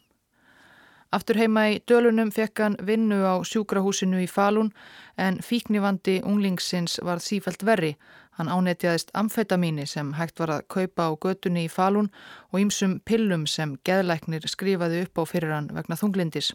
Aftur 1.13 1.37
heima 1.39 1.67
í 1.71 1.77
dölunum 1.85 2.33
fekk 2.35 2.65
hann 2.65 2.81
vinnu 2.81 3.21
á 3.29 3.37
sjúkrahúsinu 3.45 4.25
í 4.25 4.31
Falun 4.31 4.73
en 5.21 5.43
fíknivandi 5.45 6.23
unglingsins 6.25 6.97
var 7.05 7.21
sífælt 7.21 7.63
verri. 7.69 7.93
Hann 8.41 8.49
ánetjaðist 8.49 9.13
amfetamíni 9.13 9.85
sem 9.87 10.17
hægt 10.17 10.41
var 10.41 10.57
að 10.57 10.69
kaupa 10.75 11.07
á 11.07 11.11
götunni 11.13 11.69
í 11.69 11.71
Falun 11.71 12.09
og 12.51 12.65
ýmsum 12.65 13.03
pillum 13.05 13.45
sem 13.47 13.77
geðlæknir 13.85 14.49
skrifaði 14.49 15.05
upp 15.05 15.21
á 15.21 15.25
fyrir 15.29 15.59
hann 15.59 15.75
vegna 15.77 16.01
þunglindis. 16.01 16.55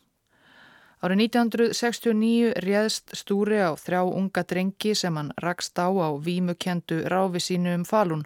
Árið 1.00 1.22
1969 1.32 2.58
réðst 2.60 3.14
Stúri 3.16 3.62
á 3.64 3.72
þrjá 3.80 4.02
unga 4.04 4.42
drengi 4.44 4.92
sem 4.92 5.16
hann 5.16 5.30
rakst 5.40 5.80
á 5.80 5.88
á 5.88 6.12
vímukendu 6.20 7.06
ráfi 7.08 7.40
sínu 7.40 7.72
um 7.78 7.86
falun. 7.88 8.26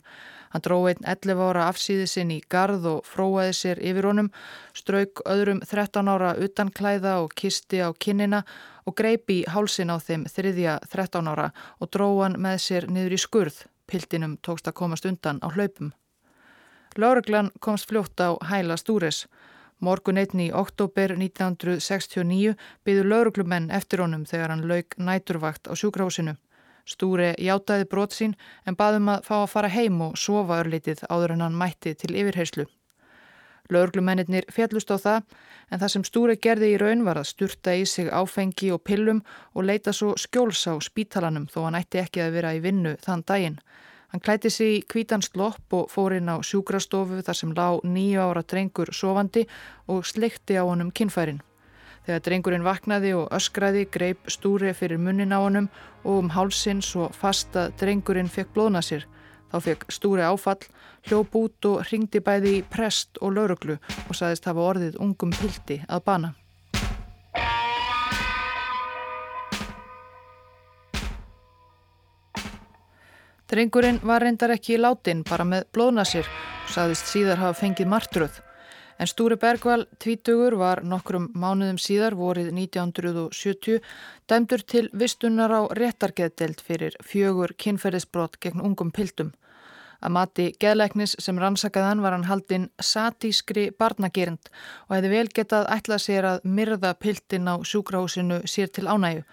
Hann 0.49 0.63
dró 0.65 0.79
einn 0.89 1.05
11 1.05 1.37
ára 1.37 1.67
afsýði 1.69 2.07
sinn 2.09 2.31
í 2.33 2.39
gard 2.49 2.81
og 2.89 3.05
fróaði 3.05 3.53
sér 3.53 3.77
yfir 3.77 4.09
honum, 4.09 4.31
strauk 4.73 5.21
öðrum 5.29 5.61
13 5.61 6.09
ára 6.09 6.33
utan 6.33 6.73
klæða 6.73 7.19
og 7.21 7.37
kisti 7.37 7.77
á 7.85 7.93
kinnina 7.93 8.41
og 8.89 8.97
greipi 8.97 9.43
hálsin 9.53 9.93
á 9.93 10.01
þeim 10.01 10.25
þriðja 10.25 10.79
13 10.89 11.29
ára 11.29 11.51
og 11.77 11.93
dró 11.93 12.09
hann 12.23 12.41
með 12.41 12.57
sér 12.57 12.89
niður 12.89 13.13
í 13.13 13.21
skurð. 13.21 13.63
Piltinum 13.85 14.39
tókst 14.41 14.65
að 14.65 14.79
komast 14.81 15.05
undan 15.05 15.37
á 15.45 15.47
hlaupum. 15.53 15.93
Láruglan 16.97 17.53
komst 17.61 17.85
fljótt 17.85 18.17
á 18.17 18.33
hæla 18.49 18.81
Stúris. 18.81 19.27
Morgun 19.79 20.17
einni 20.21 20.49
í 20.49 20.53
oktober 20.53 21.15
1969 21.15 22.53
byður 22.85 23.09
lauruglumenn 23.11 23.71
eftir 23.71 24.03
honum 24.03 24.25
þegar 24.29 24.53
hann 24.53 24.67
lauk 24.69 24.97
næturvakt 24.97 25.67
á 25.67 25.73
sjúkrahúsinu. 25.73 26.35
Stúri 26.85 27.31
játaði 27.39 27.87
brot 27.87 28.11
sín 28.11 28.35
en 28.67 28.75
baðum 28.75 29.09
að 29.13 29.27
fá 29.27 29.35
að 29.41 29.51
fara 29.55 29.71
heim 29.71 30.01
og 30.03 30.17
sofa 30.19 30.59
örlitið 30.63 31.05
áður 31.09 31.35
en 31.37 31.45
hann 31.45 31.59
mætti 31.59 31.95
til 31.95 32.11
yfirheyslu. 32.11 32.65
Lauruglumennir 33.71 34.49
fjallust 34.51 34.91
á 34.91 34.99
það 34.99 35.21
en 35.71 35.79
það 35.79 35.91
sem 35.93 36.03
Stúri 36.07 36.35
gerði 36.35 36.73
í 36.73 36.79
raun 36.81 37.05
var 37.07 37.21
að 37.21 37.29
sturta 37.31 37.75
í 37.79 37.85
sig 37.87 38.09
áfengi 38.11 38.73
og 38.75 38.83
pillum 38.83 39.23
og 39.53 39.67
leita 39.69 39.93
svo 39.95 40.17
skjóls 40.19 40.65
á 40.67 40.75
spítalanum 40.83 41.47
þó 41.47 41.63
hann 41.69 41.79
ætti 41.79 42.01
ekki 42.03 42.25
að 42.25 42.35
vera 42.35 42.51
í 42.57 42.59
vinnu 42.63 42.97
þann 43.05 43.23
daginn. 43.23 43.57
Hann 44.13 44.21
klæti 44.21 44.49
sig 44.53 44.75
í 44.77 44.81
kvítan 44.85 45.23
slopp 45.25 45.73
og 45.73 45.87
fór 45.89 46.13
inn 46.13 46.29
á 46.29 46.37
sjúkrastofu 46.45 47.23
þar 47.25 47.37
sem 47.39 47.53
lág 47.57 47.79
nýju 47.81 48.19
ára 48.21 48.43
drengur 48.45 48.91
sofandi 48.93 49.41
og 49.89 50.05
slikti 50.05 50.53
á 50.53 50.61
honum 50.61 50.91
kinnfærin. 50.93 51.39
Þegar 52.05 52.21
drengurinn 52.27 52.67
vaknaði 52.67 53.15
og 53.17 53.33
öskraði 53.33 53.87
greip 53.89 54.29
stúri 54.29 54.75
fyrir 54.77 55.01
munnin 55.01 55.33
á 55.33 55.41
honum 55.41 55.71
og 56.03 56.19
um 56.19 56.29
hálsin 56.29 56.85
svo 56.85 57.09
fast 57.09 57.57
að 57.57 57.73
drengurinn 57.81 58.29
fekk 58.29 58.53
blóðna 58.53 58.85
sér. 58.85 59.07
Þá 59.49 59.57
fekk 59.65 59.89
stúri 59.89 60.21
áfall, 60.21 60.61
hljóp 61.09 61.33
út 61.41 61.71
og 61.71 61.81
ringdi 61.89 62.21
bæði 62.21 62.59
í 62.59 62.63
prest 62.69 63.17
og 63.17 63.33
lauruglu 63.33 63.79
og 63.81 64.13
saðist 64.13 64.45
hafa 64.45 64.69
orðið 64.69 65.01
ungum 65.01 65.33
pildi 65.41 65.81
að 65.89 66.05
bana. 66.05 66.35
Drengurinn 73.53 73.99
var 74.01 74.23
reyndar 74.25 74.49
ekki 74.49 74.71
í 74.73 74.79
látin 74.79 75.19
bara 75.29 75.45
með 75.45 75.67
blóðnasir 75.77 76.25
og 76.25 76.69
saðist 76.73 77.11
síðar 77.11 77.37
hafa 77.37 77.59
fengið 77.59 77.91
martröð. 77.91 78.39
En 78.97 79.09
Stúri 79.11 79.37
Bergvall, 79.37 79.83
tvítugur, 80.01 80.55
var 80.57 80.81
nokkrum 80.81 81.27
mánuðum 81.37 81.77
síðar, 81.77 82.15
vorið 82.17 82.49
1970, 82.49 83.77
dæmdur 84.25 84.65
til 84.65 84.87
vistunar 84.97 85.53
á 85.53 85.69
réttargeðdelt 85.69 86.65
fyrir 86.65 86.97
fjögur 87.05 87.53
kynferðisbrott 87.53 88.41
gegn 88.41 88.65
ungum 88.65 88.89
pildum. 88.89 89.29
Að 90.01 90.15
mati 90.17 90.49
geðleiknis 90.57 91.13
sem 91.21 91.37
rannsakaðan 91.37 92.01
var 92.01 92.17
hann 92.17 92.25
haldinn 92.31 92.71
satískri 92.81 93.69
barnagerind 93.77 94.49
og 94.89 94.97
hefði 94.97 95.13
vel 95.13 95.27
getað 95.29 95.69
ætlað 95.77 96.05
sér 96.09 96.31
að 96.33 96.45
myrða 96.57 96.97
pildin 96.97 97.53
á 97.53 97.61
sjúkrahúsinu 97.61 98.47
sér 98.49 98.73
til 98.73 98.89
ánægu. 98.89 99.27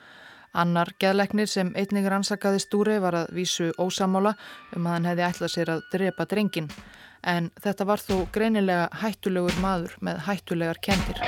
Annar 0.53 0.91
geðleiknir 0.99 1.47
sem 1.47 1.71
einning 1.79 2.09
rannsakaði 2.11 2.59
stúri 2.63 2.97
var 3.03 3.15
að 3.15 3.35
vísu 3.37 3.69
ósamála 3.79 4.35
um 4.75 4.87
að 4.87 4.97
hann 4.97 5.11
hefði 5.11 5.27
ætlað 5.29 5.53
sér 5.55 5.71
að 5.77 5.85
drepa 5.93 6.27
drengin. 6.27 6.71
En 7.23 7.51
þetta 7.63 7.87
var 7.87 8.03
þó 8.03 8.17
greinilega 8.35 8.89
hættulegur 9.03 9.61
maður 9.63 9.95
með 10.01 10.25
hættulegar 10.27 10.81
kendir. 10.83 11.23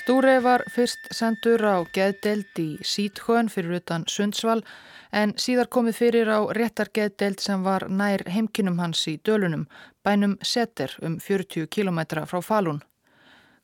Stúri 0.00 0.36
var 0.42 0.64
fyrst 0.74 1.10
sendur 1.14 1.62
á 1.64 1.76
geðdelt 1.94 2.58
í 2.58 2.68
Sítхön 2.84 3.48
fyrir 3.52 3.78
utan 3.78 4.04
Sundsvall 4.08 4.64
en 5.12 5.32
síðar 5.38 5.70
komið 5.72 5.96
fyrir 6.00 6.28
á 6.28 6.40
réttar 6.56 6.90
geðdelt 6.92 7.40
sem 7.40 7.62
var 7.64 7.86
nær 7.88 8.24
heimkinum 8.28 8.80
hans 8.82 9.06
í 9.08 9.16
dölunum, 9.24 9.68
bænum 10.04 10.36
Setter 10.42 10.96
um 11.02 11.20
40 11.20 11.68
km 11.70 12.00
frá 12.26 12.40
Falun. 12.42 12.82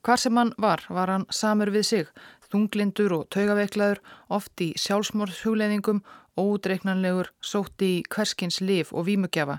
Hvar 0.07 0.21
sem 0.23 0.37
hann 0.39 0.53
var, 0.63 0.85
var 0.87 1.11
hann 1.11 1.25
samur 1.35 1.73
við 1.75 1.83
sig, 1.87 2.11
þunglindur 2.47 3.11
og 3.17 3.25
taugaveiklaður, 3.35 3.99
oft 4.31 4.63
í 4.63 4.69
sjálfsmórðhugleðingum, 4.79 5.99
ódreiknanlegur, 6.39 7.33
sótti 7.43 7.89
í 7.97 8.05
hverskins 8.15 8.61
liv 8.63 8.93
og 8.95 9.09
vímugjafa. 9.09 9.57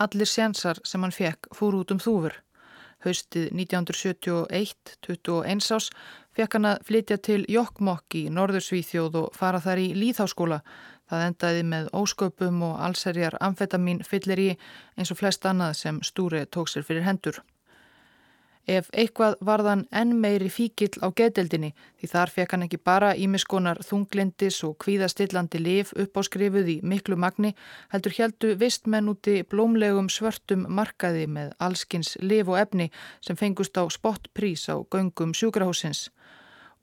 Allir 0.00 0.30
sénsar 0.30 0.80
sem 0.88 1.04
hann 1.04 1.12
fekk 1.12 1.50
fór 1.52 1.76
út 1.82 1.92
um 1.92 2.00
þúfur. 2.00 2.38
Haustið 3.04 3.52
1971, 3.52 4.96
21 5.04 5.68
ás, 5.76 5.90
fekk 6.32 6.56
hann 6.56 6.70
að 6.72 6.82
flytja 6.88 7.20
til 7.20 7.44
Jokkmokk 7.52 8.16
í 8.22 8.24
Norðursvíþjóð 8.32 9.20
og 9.20 9.36
fara 9.36 9.60
þar 9.60 9.84
í 9.84 9.92
Líðháskóla. 10.00 10.62
Það 11.12 11.28
endaði 11.28 11.70
með 11.76 11.92
ósköpum 12.00 12.64
og 12.72 12.80
allserjar 12.88 13.36
amfetamin 13.44 14.00
fyllir 14.08 14.46
í 14.48 14.50
eins 14.96 15.12
og 15.12 15.20
flest 15.20 15.44
annað 15.44 15.76
sem 15.84 16.00
Stúri 16.00 16.46
tók 16.48 16.72
sér 16.72 16.88
fyrir 16.88 17.04
hendur. 17.04 17.44
Ef 18.70 18.86
eitthvað 18.94 19.40
varðan 19.42 19.80
enn 19.98 20.12
meiri 20.22 20.46
fíkil 20.52 20.92
á 21.02 21.10
geðdeldinni 21.18 21.72
því 21.98 22.08
þar 22.12 22.30
fekk 22.30 22.52
hann 22.54 22.64
ekki 22.68 22.78
bara 22.86 23.08
ímiskonar 23.18 23.80
þunglindis 23.82 24.60
og 24.68 24.76
kvíðastillandi 24.84 25.58
liv 25.58 25.90
upp 25.98 26.20
á 26.20 26.22
skrifuð 26.28 26.68
í 26.70 26.76
miklu 26.86 27.16
magni 27.18 27.50
heldur 27.90 28.14
heldu 28.14 28.52
vistmenn 28.60 29.10
úti 29.10 29.40
blómlegum 29.42 30.10
svörtum 30.12 30.68
markaði 30.70 31.26
með 31.26 31.50
allskins 31.58 32.14
liv 32.22 32.52
og 32.52 32.60
efni 32.60 32.90
sem 33.18 33.38
fengust 33.40 33.74
á 33.74 33.82
spottprís 33.90 34.68
á 34.70 34.78
göngum 34.86 35.34
sjúkrahúsins. 35.34 36.06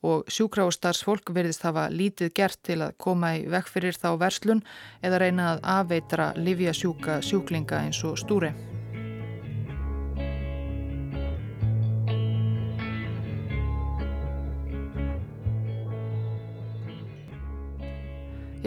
Og 0.04 0.28
sjúkrahústarsfólk 0.30 1.32
verðist 1.34 1.64
hafa 1.66 1.88
lítið 1.90 2.34
gert 2.36 2.60
til 2.68 2.82
að 2.84 2.98
koma 3.02 3.32
í 3.40 3.46
vekk 3.48 3.72
fyrir 3.72 3.96
þá 3.96 4.10
verslun 4.20 4.66
eða 5.02 5.24
reyna 5.24 5.54
að 5.54 5.64
afveitra 5.78 6.34
livjasjúka 6.36 7.22
sjúklinga 7.24 7.86
eins 7.88 8.04
og 8.04 8.20
stúri. 8.20 8.52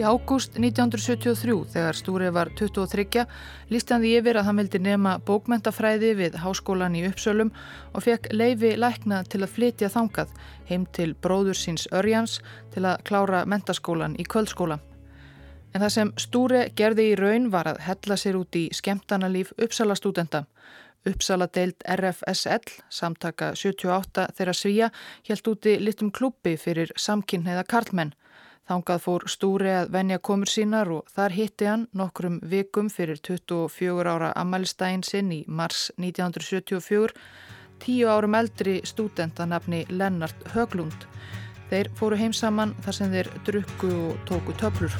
Í 0.01 0.03
ágúst 0.03 0.55
1973, 0.57 1.53
þegar 1.75 1.93
Stúri 1.93 2.29
var 2.33 2.49
23, 2.57 3.27
lísti 3.69 3.93
hann 3.93 4.01
því 4.01 4.13
yfir 4.17 4.37
að 4.39 4.47
hann 4.47 4.57
vildi 4.57 4.79
nema 4.81 5.11
bókmentafræði 5.27 6.15
við 6.17 6.37
háskólan 6.41 6.95
í 6.97 7.03
Uppsölum 7.05 7.51
og 7.93 8.01
fekk 8.07 8.31
leifi 8.33 8.71
lækna 8.81 9.19
til 9.29 9.43
að 9.43 9.51
flytja 9.53 9.91
þangað 9.93 10.31
heim 10.71 10.87
til 10.97 11.11
bróður 11.13 11.59
síns 11.59 11.85
Örjans 11.93 12.39
til 12.73 12.81
að 12.89 13.03
klára 13.05 13.43
mentaskólan 13.45 14.15
í 14.17 14.25
kvöldskóla. 14.25 14.79
En 15.75 15.83
það 15.83 15.93
sem 15.93 16.13
Stúri 16.17 16.63
gerði 16.73 17.05
í 17.11 17.19
raun 17.19 17.51
var 17.53 17.69
að 17.69 17.83
hella 17.85 18.17
sér 18.17 18.39
út 18.41 18.57
í 18.57 18.63
skemtanalíf 18.73 19.53
Uppsala 19.61 19.99
stúdenda. 19.99 20.47
Uppsala 21.05 21.45
deild 21.45 21.77
RFSL, 21.85 22.73
samtaka 22.89 23.53
78 23.53 24.31
þeirra 24.33 24.57
svíja, 24.57 24.89
helt 25.29 25.53
úti 25.53 25.77
litum 25.77 26.09
klubbi 26.09 26.57
fyrir 26.57 26.89
samkynneða 26.97 27.67
karlmenn. 27.69 28.15
Þangað 28.71 29.01
fór 29.03 29.23
Stúri 29.27 29.71
að 29.75 29.89
venja 29.91 30.17
komur 30.23 30.47
sínar 30.47 30.87
og 30.95 31.09
þar 31.11 31.33
hitti 31.35 31.65
hann 31.67 31.81
nokkrum 31.91 32.37
vikum 32.53 32.87
fyrir 32.87 33.17
24 33.19 34.05
ára 34.07 34.29
ammælistægin 34.39 35.03
sinn 35.03 35.33
í 35.35 35.39
mars 35.59 35.89
1974, 35.97 37.11
tíu 37.83 38.07
árum 38.07 38.37
eldri 38.39 38.77
stúdentanafni 38.87 39.81
Lennart 39.89 40.47
Höglund. 40.53 41.03
Þeir 41.67 41.91
fóru 41.99 42.21
heim 42.21 42.31
saman 42.31 42.71
þar 42.85 42.95
sem 42.95 43.11
þeir 43.11 43.31
drukku 43.49 43.91
og 44.05 44.23
tóku 44.31 44.55
töflur. 44.63 44.95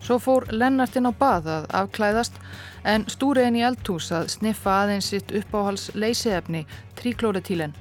Svo 0.00 0.16
fór 0.16 0.48
Lennartinn 0.48 1.04
á 1.04 1.12
bað 1.12 1.52
að 1.58 1.72
afklæðast 1.84 2.40
en 2.88 3.04
stúriðin 3.12 3.58
í 3.58 3.64
eldhús 3.68 4.08
að 4.16 4.30
sniffa 4.32 4.78
aðeins 4.84 5.10
sitt 5.12 5.32
uppáhals 5.36 5.90
leysiefni 5.94 6.64
tríklóretílen 6.96 7.74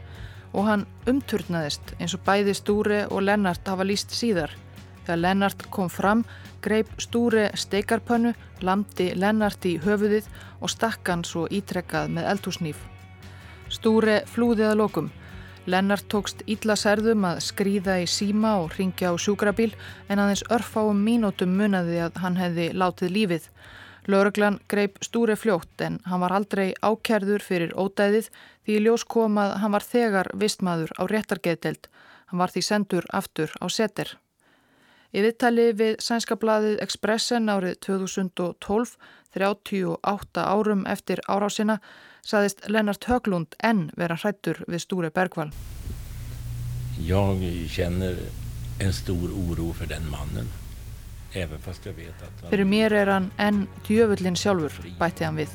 og 0.52 0.68
hann 0.68 0.86
umturnaðist 1.08 1.94
eins 2.00 2.16
og 2.18 2.24
bæði 2.28 2.56
stúri 2.58 3.04
og 3.08 3.24
Lennart 3.24 3.68
hafa 3.68 3.86
líst 3.88 4.16
síðar. 4.16 4.52
Þegar 5.06 5.22
Lennart 5.24 5.64
kom 5.72 5.90
fram, 5.92 6.26
greip 6.64 6.90
stúri 7.00 7.46
steikarpönnu, 7.56 8.34
lamdi 8.66 9.14
Lennart 9.16 9.64
í 9.70 9.78
höfuðið 9.84 10.28
og 10.60 10.74
stakkan 10.74 11.24
svo 11.24 11.46
ítrekkað 11.48 12.12
með 12.18 12.28
eldhúsnýf. 12.34 12.82
Stúri 13.72 14.20
flúðið 14.28 14.72
að 14.72 14.80
lokum. 14.82 15.10
Lennart 15.67 16.08
tókst 16.12 16.46
ítla 16.48 16.78
særðum 16.80 17.26
að 17.28 17.41
skrýða 17.43 17.98
í 18.00 18.06
síma 18.08 18.54
og 18.62 18.76
ringja 18.80 19.12
á 19.12 19.15
sjúkrabíl 19.20 19.74
en 20.08 20.20
aðeins 20.24 20.46
örfáum 20.52 21.00
mínútum 21.04 21.58
munaði 21.60 22.00
að 22.06 22.22
hann 22.24 22.39
hefði 22.39 22.70
látið 22.72 23.12
lífið. 23.17 23.50
Lörglan 24.08 24.60
greip 24.72 25.02
stúri 25.04 25.36
fljótt 25.36 25.82
en 25.84 25.98
hann 26.08 26.22
var 26.24 26.32
aldrei 26.32 26.70
ákerður 26.80 27.43
fyrir 27.43 27.74
ódæðið 27.76 28.30
því 28.63 28.78
ljós 28.86 29.04
kom 29.04 29.36
að 29.41 29.58
hann 29.60 29.74
var 29.76 29.84
þegar 29.84 30.30
vistmaður 30.32 30.93
á 30.96 31.04
réttargeðdelt. 31.12 31.89
Hann 32.32 32.39
var 32.39 32.54
því 32.54 32.63
sendur 32.63 33.08
aftur 33.12 33.52
á 33.60 33.67
seter. 33.67 34.13
Í 35.12 35.24
viðtali 35.24 35.72
við 35.76 36.00
sænska 36.04 36.38
bladið 36.39 36.80
Expressen 36.84 37.52
árið 37.52 37.80
2012, 37.84 38.96
38 39.36 40.43
árum 40.43 40.86
eftir 40.88 41.22
árásina, 41.28 41.80
saðist 42.24 42.63
Lennart 42.67 43.08
Höglund 43.08 43.56
enn 43.63 43.89
vera 44.00 44.15
hrættur 44.20 44.63
við 44.67 44.84
Stúri 44.84 45.12
Bergvall. 45.12 45.52
Ég 46.98 47.43
kjenner 47.76 48.24
en 48.80 48.96
stór 48.96 49.36
oro 49.36 49.74
fyrir 49.76 49.98
den 49.98 50.10
mannen. 50.12 50.48
Fyrir 51.34 52.66
mér 52.66 52.94
er 52.94 53.12
hann 53.12 53.32
enn 53.38 53.66
djöfullin 53.88 54.38
sjálfur, 54.40 54.74
bætti 55.00 55.28
hann 55.28 55.40
við. 55.42 55.52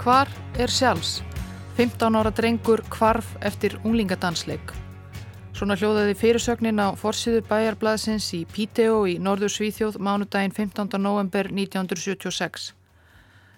Hvar 0.00 0.30
er 0.58 0.70
sjálfs? 0.70 1.20
15 1.76 2.16
ára 2.16 2.30
drengur 2.32 2.80
kvarf 2.88 3.34
eftir 3.44 3.74
unglingadansleik. 3.84 4.72
Svona 5.56 5.76
hljóðaði 5.80 6.14
fyrirsögnin 6.20 6.80
á 6.80 6.92
forsiðu 7.00 7.42
bæjarblaðsins 7.48 8.26
í 8.36 8.42
Piteå 8.48 9.02
í 9.08 9.16
Norður 9.18 9.52
Svíþjóð 9.54 9.98
mánudaginn 10.04 10.52
15. 10.52 10.98
november 11.00 11.48
1976. 11.48 12.74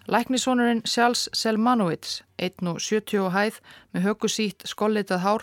Læknisvonurinn 0.09 0.81
Sjálfs 0.89 1.29
Selmanovits, 1.37 2.23
1.70 2.43 3.29
hæð 3.29 3.59
með 3.93 4.07
hökusít 4.07 4.65
skollitað 4.65 5.21
hár, 5.21 5.43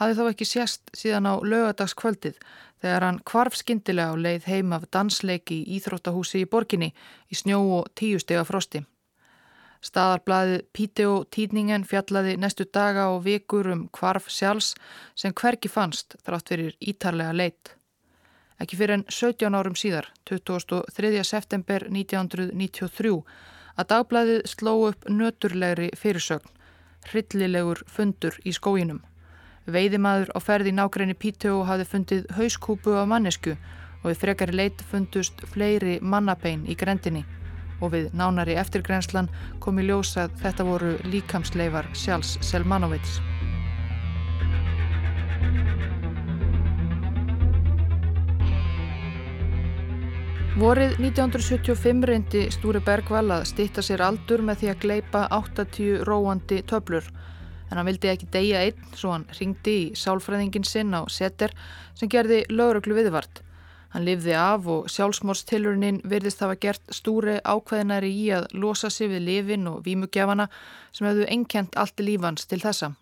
hafði 0.00 0.14
þá 0.16 0.28
ekki 0.30 0.46
sérst 0.48 0.92
síðan 0.96 1.28
á 1.28 1.34
lögadagskvöldið 1.44 2.38
þegar 2.80 3.04
hann 3.04 3.18
kvarf 3.28 3.58
skindilega 3.60 4.14
á 4.14 4.16
leið 4.16 4.46
heim 4.48 4.72
af 4.72 4.86
dansleiki 4.94 5.58
í 5.60 5.76
Íþróttahúsi 5.76 6.40
í 6.40 6.48
borginni 6.48 6.88
í 7.28 7.36
snjó 7.36 7.58
og 7.80 7.90
tíu 8.00 8.22
stega 8.22 8.46
frosti. 8.48 8.80
Staðarblæðið 9.84 10.64
Píteó 10.72 11.12
týdningen 11.28 11.84
fjallaði 11.84 12.38
næstu 12.40 12.64
daga 12.64 13.10
og 13.12 13.26
vikur 13.28 13.68
um 13.74 13.84
kvarf 13.92 14.30
sjálfs 14.32 14.72
sem 15.20 15.36
hverki 15.36 15.68
fannst 15.68 16.16
þrátt 16.24 16.48
fyrir 16.54 16.72
ítarlega 16.80 17.36
leitt. 17.36 17.74
Ekki 18.56 18.80
fyrir 18.80 18.96
en 18.96 19.06
17 19.12 19.54
árum 19.54 19.76
síðar, 19.76 20.08
23. 20.24 21.22
september 21.28 21.84
1993, 21.92 23.20
að 23.78 23.90
dagblæðið 23.92 24.40
sló 24.50 24.74
upp 24.90 25.06
nöturlegri 25.08 25.88
fyrirsögn, 25.96 26.50
hryllilegur 27.08 27.84
fundur 27.86 28.36
í 28.44 28.52
skóginum. 28.56 29.00
Veiðimaður 29.68 30.32
á 30.34 30.38
ferði 30.42 30.72
nákrenni 30.74 31.14
Píteó 31.14 31.62
hafði 31.68 31.86
fundið 31.92 32.28
hauskúpu 32.38 32.96
af 32.98 33.08
mannesku 33.10 33.54
og 34.02 34.10
við 34.10 34.20
frekari 34.22 34.56
leitt 34.56 34.84
fundust 34.90 35.42
fleiri 35.52 35.98
mannapein 36.00 36.64
í 36.66 36.76
grendinni 36.78 37.24
og 37.78 37.92
við 37.94 38.10
nánari 38.16 38.56
eftirgrenslan 38.58 39.30
kom 39.62 39.78
í 39.78 39.86
ljósa 39.86 40.26
að 40.26 40.38
þetta 40.42 40.66
voru 40.66 40.94
líkamsleifar 41.06 41.90
Sjálfs 41.94 42.38
Selmanovits. 42.42 43.20
Vorið 50.58 50.96
1975 50.98 52.00
reyndi 52.08 52.40
Stúri 52.50 52.80
Bergvall 52.82 53.28
að 53.30 53.44
stitta 53.46 53.82
sér 53.84 54.00
aldur 54.02 54.40
með 54.42 54.64
því 54.64 54.70
að 54.72 54.80
gleipa 54.82 55.20
80 55.36 56.00
róandi 56.08 56.58
töblur 56.66 57.06
en 57.68 57.78
hann 57.78 57.86
vildi 57.86 58.10
ekki 58.10 58.26
deyja 58.34 58.64
einn 58.66 58.96
svo 58.98 59.12
hann 59.12 59.28
ringdi 59.38 59.76
í 59.84 59.84
sálfræðingin 59.94 60.66
sinn 60.66 60.96
á 60.98 61.06
setter 61.14 61.54
sem 61.94 62.10
gerði 62.10 62.40
lögreglu 62.50 62.96
viðvart. 62.98 63.44
Hann 63.94 64.08
lifði 64.08 64.34
af 64.34 64.66
og 64.66 64.90
sjálfsmórstilurinn 64.90 66.02
virðist 66.02 66.42
hafa 66.42 66.58
gert 66.58 66.90
stúri 66.90 67.38
ákveðinari 67.38 68.10
í 68.10 68.26
að 68.34 68.50
losa 68.58 68.90
sig 68.90 69.12
við 69.14 69.28
lifin 69.28 69.70
og 69.70 69.84
vímugjafana 69.86 70.48
sem 70.90 71.06
hefðu 71.06 71.30
enkjent 71.38 71.78
allt 71.78 72.02
lífans 72.02 72.50
til 72.50 72.58
þessa. 72.66 72.96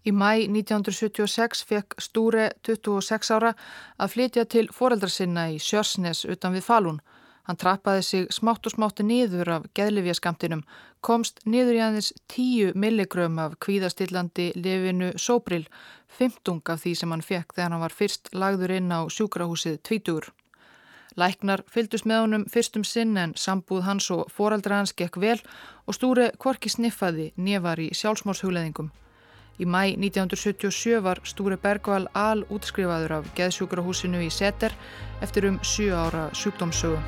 Í 0.00 0.12
mæ 0.16 0.46
1976 0.48 1.64
fekk 1.68 1.98
Stúri 2.00 2.46
26 2.64 3.32
ára 3.36 3.52
að 4.00 4.12
flytja 4.14 4.46
til 4.48 4.68
foreldrasinna 4.72 5.50
í 5.52 5.58
Sjörsnes 5.60 6.24
utan 6.24 6.56
við 6.56 6.64
Falun. 6.64 7.00
Hann 7.44 7.58
trappaði 7.60 8.02
sig 8.06 8.26
smátt 8.32 8.64
og 8.68 8.72
smátti 8.72 9.04
niður 9.04 9.48
af 9.56 9.66
geðlifjaskamtinum, 9.76 10.62
komst 11.04 11.40
niður 11.44 11.76
í 11.76 11.82
aðeins 11.84 12.12
10 12.32 12.76
milligröm 12.78 13.40
af 13.42 13.58
kvíðastillandi 13.64 14.52
lifinu 14.56 15.10
Sobril 15.18 15.66
15 16.18 16.62
af 16.72 16.80
því 16.84 16.94
sem 16.96 17.12
hann 17.12 17.24
fekk 17.26 17.56
þegar 17.56 17.74
hann 17.74 17.84
var 17.84 17.96
fyrst 17.96 18.32
lagður 18.32 18.76
inn 18.78 18.92
á 18.92 19.04
sjúkrahúsið 19.12 19.80
tvítugur. 19.84 20.30
Læknar 21.18 21.64
fyldust 21.68 22.06
með 22.06 22.22
honum 22.24 22.48
fyrstum 22.48 22.86
sinn 22.86 23.16
en 23.18 23.34
sambúð 23.36 23.84
hans 23.84 24.08
og 24.14 24.30
foraldra 24.32 24.80
hans 24.80 24.94
gekk 24.96 25.18
vel 25.20 25.38
og 25.84 25.98
stúri 25.98 26.30
kvorki 26.38 26.70
sniffaði 26.72 27.32
nefar 27.36 27.82
í 27.82 27.90
sjálfsmórshugleðingum. 27.98 28.92
Í 29.60 29.66
mæ 29.68 29.92
1977 29.92 31.02
var 31.04 31.20
Stúri 31.28 31.58
Bergvall 31.60 32.06
al 32.16 32.46
útskrifaður 32.48 33.18
af 33.18 33.26
geðsjúkrahúsinu 33.36 34.22
í 34.24 34.30
Seter 34.32 34.72
eftir 35.20 35.50
um 35.50 35.58
7 35.60 35.90
ára 35.92 36.30
sjúkdómsögum. 36.32 37.02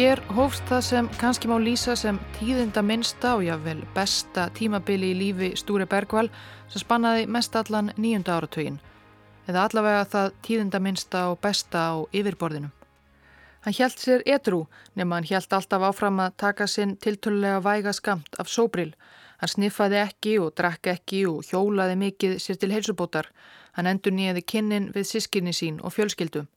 Hér 0.00 0.22
hófst 0.32 0.64
það 0.70 0.84
sem 0.86 1.12
kannski 1.20 1.48
má 1.50 1.58
lýsa 1.60 1.98
sem 1.98 2.16
tíðinda 2.38 2.80
minnsta 2.80 3.34
og 3.36 3.44
jáfnvel 3.44 3.82
besta 3.92 4.46
tímabili 4.56 5.12
í 5.12 5.18
lífi 5.18 5.52
Stúri 5.60 5.84
Bergvall 5.84 6.32
sem 6.70 6.80
spannaði 6.80 7.28
mest 7.28 7.60
allan 7.60 7.92
nýjunda 8.00 8.40
áratögin. 8.40 8.80
Eða 9.50 9.68
allavega 9.68 10.08
það 10.08 10.36
tíðinda 10.46 10.80
minnsta 10.80 11.28
og 11.28 11.42
besta 11.44 11.90
á 11.92 11.94
yfirborðinu. 12.16 12.70
Hann 13.60 13.76
hjælt 13.76 14.00
sér 14.00 14.22
edru 14.24 14.66
nema 14.96 15.18
hann 15.18 15.26
hjælt 15.28 15.52
alltaf 15.52 15.82
áfram 15.90 16.20
að 16.24 16.36
taka 16.40 16.66
sinn 16.66 16.96
tiltölulega 16.96 17.60
væga 17.64 17.92
skamt 17.92 18.38
af 18.40 18.48
sóbril. 18.48 18.94
Hann 19.40 19.52
sniffaði 19.52 19.98
ekki 20.00 20.38
og 20.40 20.54
drakk 20.56 20.88
ekki 20.94 21.26
og 21.28 21.44
hjólaði 21.48 21.98
mikið 22.00 22.38
sér 22.40 22.60
til 22.60 22.72
heilsubótar. 22.72 23.28
Hann 23.76 23.86
endur 23.86 24.16
nýjaði 24.16 24.46
kynnin 24.52 24.88
við 24.94 25.10
sískinni 25.12 25.52
sín 25.56 25.80
og 25.84 25.92
fjölskyldum. 25.96 26.48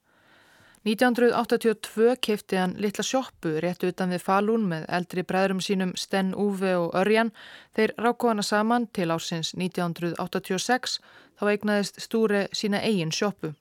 1982 0.83 2.17
kefti 2.19 2.57
hann 2.59 2.73
litla 2.83 3.03
sjóppu 3.07 3.53
rétt 3.63 3.85
utan 3.87 4.11
við 4.11 4.23
Falun 4.25 4.65
með 4.67 4.83
eldri 4.97 5.23
bræðrum 5.23 5.61
sínum 5.63 5.93
Sten 5.95 6.33
Uwe 6.35 6.73
og 6.75 6.89
Örjan. 6.99 7.31
Þeir 7.75 7.93
ráku 8.03 8.27
hana 8.27 8.43
saman 8.43 8.89
til 8.91 9.07
ásins 9.15 9.53
1986 9.55 10.97
þá 11.39 11.43
eignaðist 11.53 12.01
Stúri 12.03 12.49
sína 12.51 12.83
eigin 12.83 13.15
sjóppu. 13.15 13.53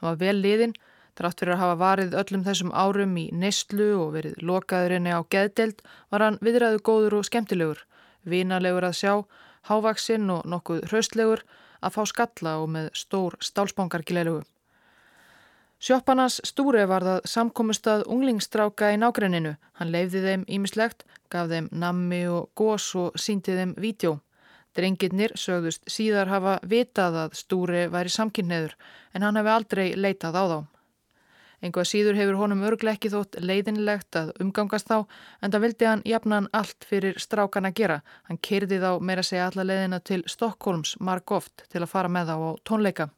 Hann 0.00 0.08
var 0.08 0.16
vel 0.22 0.40
liðinn, 0.40 0.72
þrátt 1.18 1.42
fyrir 1.42 1.54
að 1.56 1.62
hafa 1.62 1.78
varið 1.82 2.18
öllum 2.22 2.44
þessum 2.46 2.72
árum 2.72 3.16
í 3.18 3.28
neistlu 3.34 3.88
og 3.98 4.12
verið 4.16 4.42
lokaðurinni 4.50 5.14
á 5.14 5.20
geðdelt 5.34 5.82
var 6.12 6.24
hann 6.24 6.38
viðræðu 6.44 6.82
góður 6.86 7.18
og 7.18 7.26
skemmtilegur, 7.28 7.80
vinalegur 8.22 8.86
að 8.86 8.98
sjá, 9.00 9.14
hávaksinn 9.68 10.30
og 10.30 10.46
nokkuð 10.46 10.86
hraustlegur 10.90 11.42
að 11.82 11.98
fá 11.98 12.04
skalla 12.12 12.54
og 12.62 12.70
með 12.74 12.92
stór 12.96 13.36
stálsbangargileilugu. 13.42 14.46
Sjoppanas 15.78 16.40
Stúri 16.42 16.82
var 16.90 17.04
það 17.06 17.26
samkomustað 17.30 18.00
unglingstráka 18.10 18.88
í 18.90 18.96
nágrenninu. 18.98 19.52
Hann 19.78 19.92
leifði 19.94 20.24
þeim 20.24 20.46
ímislegt, 20.50 21.04
gaf 21.30 21.46
þeim 21.52 21.68
nammi 21.70 22.24
og 22.26 22.48
gós 22.58 22.88
og 22.98 23.14
síndi 23.14 23.54
þeim 23.54 23.76
vídjó. 23.78 24.16
Drengirnir 24.74 25.36
sögðust 25.38 25.86
síðar 25.90 26.32
hafa 26.32 26.56
vitað 26.66 27.20
að 27.22 27.38
Stúri 27.38 27.84
væri 27.94 28.10
samkynneður 28.10 28.74
en 29.14 29.26
hann 29.26 29.38
hefði 29.38 29.54
aldrei 29.54 29.86
leitað 29.94 30.38
á 30.38 30.44
þá. 30.50 30.58
Enga 31.58 31.82
síður 31.82 32.14
hefur 32.14 32.36
honum 32.38 32.60
örgleikið 32.68 33.14
þótt 33.16 33.38
leiðinlegt 33.42 34.16
að 34.20 34.30
umgangast 34.44 34.86
þá 34.86 34.98
en 35.42 35.50
það 35.50 35.64
vildi 35.64 35.88
hann 35.90 36.04
jafnan 36.06 36.46
allt 36.54 36.86
fyrir 36.86 37.18
strákan 37.18 37.66
að 37.66 37.78
gera. 37.80 37.96
Hann 38.30 38.38
kyrði 38.38 38.78
þá 38.78 38.90
meira 39.02 39.24
segja 39.26 39.48
alla 39.50 39.66
leiðina 39.66 39.98
til 39.98 40.20
Stokkólms 40.30 40.94
marg 41.00 41.34
oft 41.34 41.66
til 41.72 41.82
að 41.82 41.90
fara 41.90 42.12
með 42.14 42.30
þá 42.30 42.36
á 42.38 42.50
tónleika. 42.62 43.08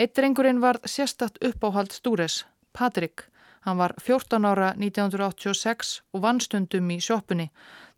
Eitt 0.00 0.16
drengurinn 0.16 0.62
var 0.64 0.80
sérstatt 0.88 1.36
uppáhald 1.44 1.92
Stúres, 1.92 2.46
Patrik. 2.72 3.26
Hann 3.68 3.76
var 3.76 3.92
14 4.00 4.46
ára 4.48 4.72
1986 4.80 5.98
og 6.16 6.22
vannstundum 6.24 6.88
í 6.88 7.02
sjóppunni. 7.04 7.50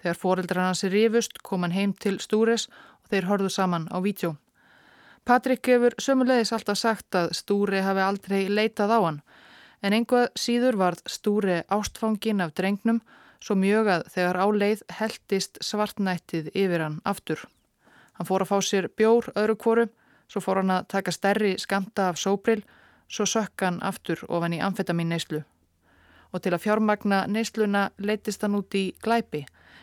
Þegar 0.02 0.18
foreldrar 0.18 0.66
hans 0.66 0.82
er 0.82 0.90
rifust 0.90 1.44
kom 1.46 1.62
hann 1.62 1.78
heim 1.78 1.94
til 1.94 2.18
Stúres 2.18 2.66
og 2.66 3.12
þeir 3.14 3.30
horðu 3.30 3.54
saman 3.54 3.86
á 3.94 4.02
vídjó. 4.02 4.34
Patrik 5.24 5.66
hefur 5.70 5.94
sömulegis 6.02 6.52
alltaf 6.52 6.78
sagt 6.78 7.14
að 7.14 7.32
Stúri 7.38 7.80
hafi 7.84 8.02
aldrei 8.02 8.48
leitað 8.48 8.94
á 8.96 8.98
hann. 9.00 9.22
En 9.82 9.94
einhvað 9.94 10.28
síður 10.38 10.78
varð 10.78 11.02
Stúri 11.06 11.62
ástfangin 11.68 12.42
af 12.42 12.54
drengnum 12.58 13.00
svo 13.42 13.56
mjög 13.58 13.90
að 13.96 14.06
þegar 14.14 14.40
áleið 14.44 14.84
heldist 14.98 15.58
svartnættið 15.62 16.52
yfir 16.54 16.82
hann 16.84 17.00
aftur. 17.04 17.42
Hann 18.18 18.28
fór 18.28 18.44
að 18.44 18.52
fá 18.52 18.58
sér 18.62 18.90
bjór 18.96 19.30
öðru 19.34 19.56
kvoru 19.58 19.88
Svo 20.32 20.40
fór 20.40 20.62
hann 20.62 20.72
að 20.72 20.86
taka 20.88 21.12
stærri 21.12 21.56
skamta 21.60 22.06
af 22.08 22.16
sóbril, 22.16 22.62
svo 23.04 23.26
sökk 23.28 23.66
hann 23.66 23.82
aftur 23.84 24.22
ofan 24.32 24.54
í 24.56 24.60
amfetamin 24.64 25.10
neyslu. 25.12 25.42
Og 26.32 26.40
til 26.40 26.54
að 26.56 26.62
fjármagna 26.64 27.26
neysluna 27.28 27.82
leytist 28.00 28.40
hann 28.40 28.56
út 28.56 28.72
í 28.72 28.94
glæpi. 29.04 29.42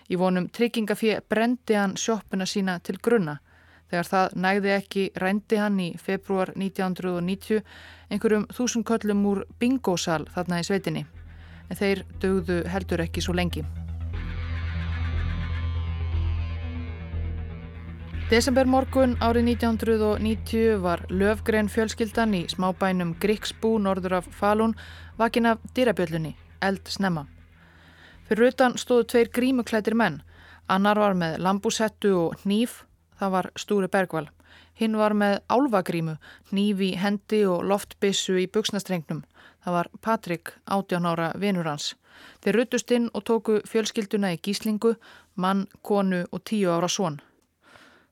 Í 0.10 0.18
vonum 0.18 0.48
tryggingafið 0.50 1.22
brendi 1.30 1.78
hann 1.78 1.94
sjóppuna 2.02 2.48
sína 2.50 2.80
til 2.82 2.98
grunna. 2.98 3.38
Þegar 3.90 4.10
það 4.10 4.34
nægði 4.46 4.72
ekki 4.76 5.04
rændi 5.18 5.58
hann 5.58 5.80
í 5.82 5.90
februar 5.98 6.54
1990 6.56 7.64
einhverjum 8.10 8.48
þúsund 8.54 8.86
köllum 8.86 9.26
úr 9.26 9.46
bingósal 9.62 10.28
þarna 10.36 10.62
í 10.62 10.68
sveitinni. 10.68 11.06
En 11.70 11.78
þeir 11.78 12.04
dögðu 12.22 12.64
heldur 12.70 13.02
ekki 13.06 13.24
svo 13.26 13.34
lengi. 13.38 13.66
Desember 18.30 18.68
morgun 18.70 19.16
árið 19.26 19.48
1990 19.56 20.76
var 20.84 21.02
löfgrein 21.10 21.66
fjölskyldan 21.66 22.36
í 22.38 22.44
smábænum 22.52 23.16
Gríksbú 23.18 23.72
norður 23.82 24.20
af 24.20 24.28
Falun 24.38 24.76
vakin 25.18 25.50
af 25.50 25.64
dýrabjöllunni, 25.74 26.36
eld 26.62 26.86
snemma. 26.94 27.24
Fyrir 28.30 28.52
utan 28.52 28.78
stóðu 28.78 29.08
tveir 29.10 29.32
grímuklættir 29.34 29.98
menn, 29.98 30.20
annar 30.70 31.02
var 31.02 31.18
með 31.18 31.40
lambúsettu 31.42 32.14
og 32.20 32.46
nýf, 32.46 32.84
það 33.20 33.34
var 33.36 33.52
Stúri 33.56 33.90
Bergvall. 33.92 34.30
Hinn 34.80 34.96
var 34.98 35.14
með 35.14 35.40
álvagrímu, 35.52 36.16
nýf 36.56 36.82
í 36.82 36.94
hendi 36.96 37.44
og 37.46 37.66
loftbissu 37.68 38.38
í 38.40 38.48
buksnastrengnum. 38.48 39.24
Það 39.64 39.76
var 39.76 39.90
Patrik, 40.02 40.54
18 40.66 41.06
ára 41.06 41.32
vinur 41.36 41.68
hans. 41.68 41.96
Þeir 42.44 42.62
ruttust 42.62 42.92
inn 42.96 43.10
og 43.14 43.26
tóku 43.28 43.60
fjölskylduna 43.68 44.34
í 44.36 44.40
gíslingu, 44.44 44.96
mann, 45.36 45.68
konu 45.84 46.24
og 46.32 46.44
10 46.44 46.72
ára 46.78 46.88
són. 46.88 47.20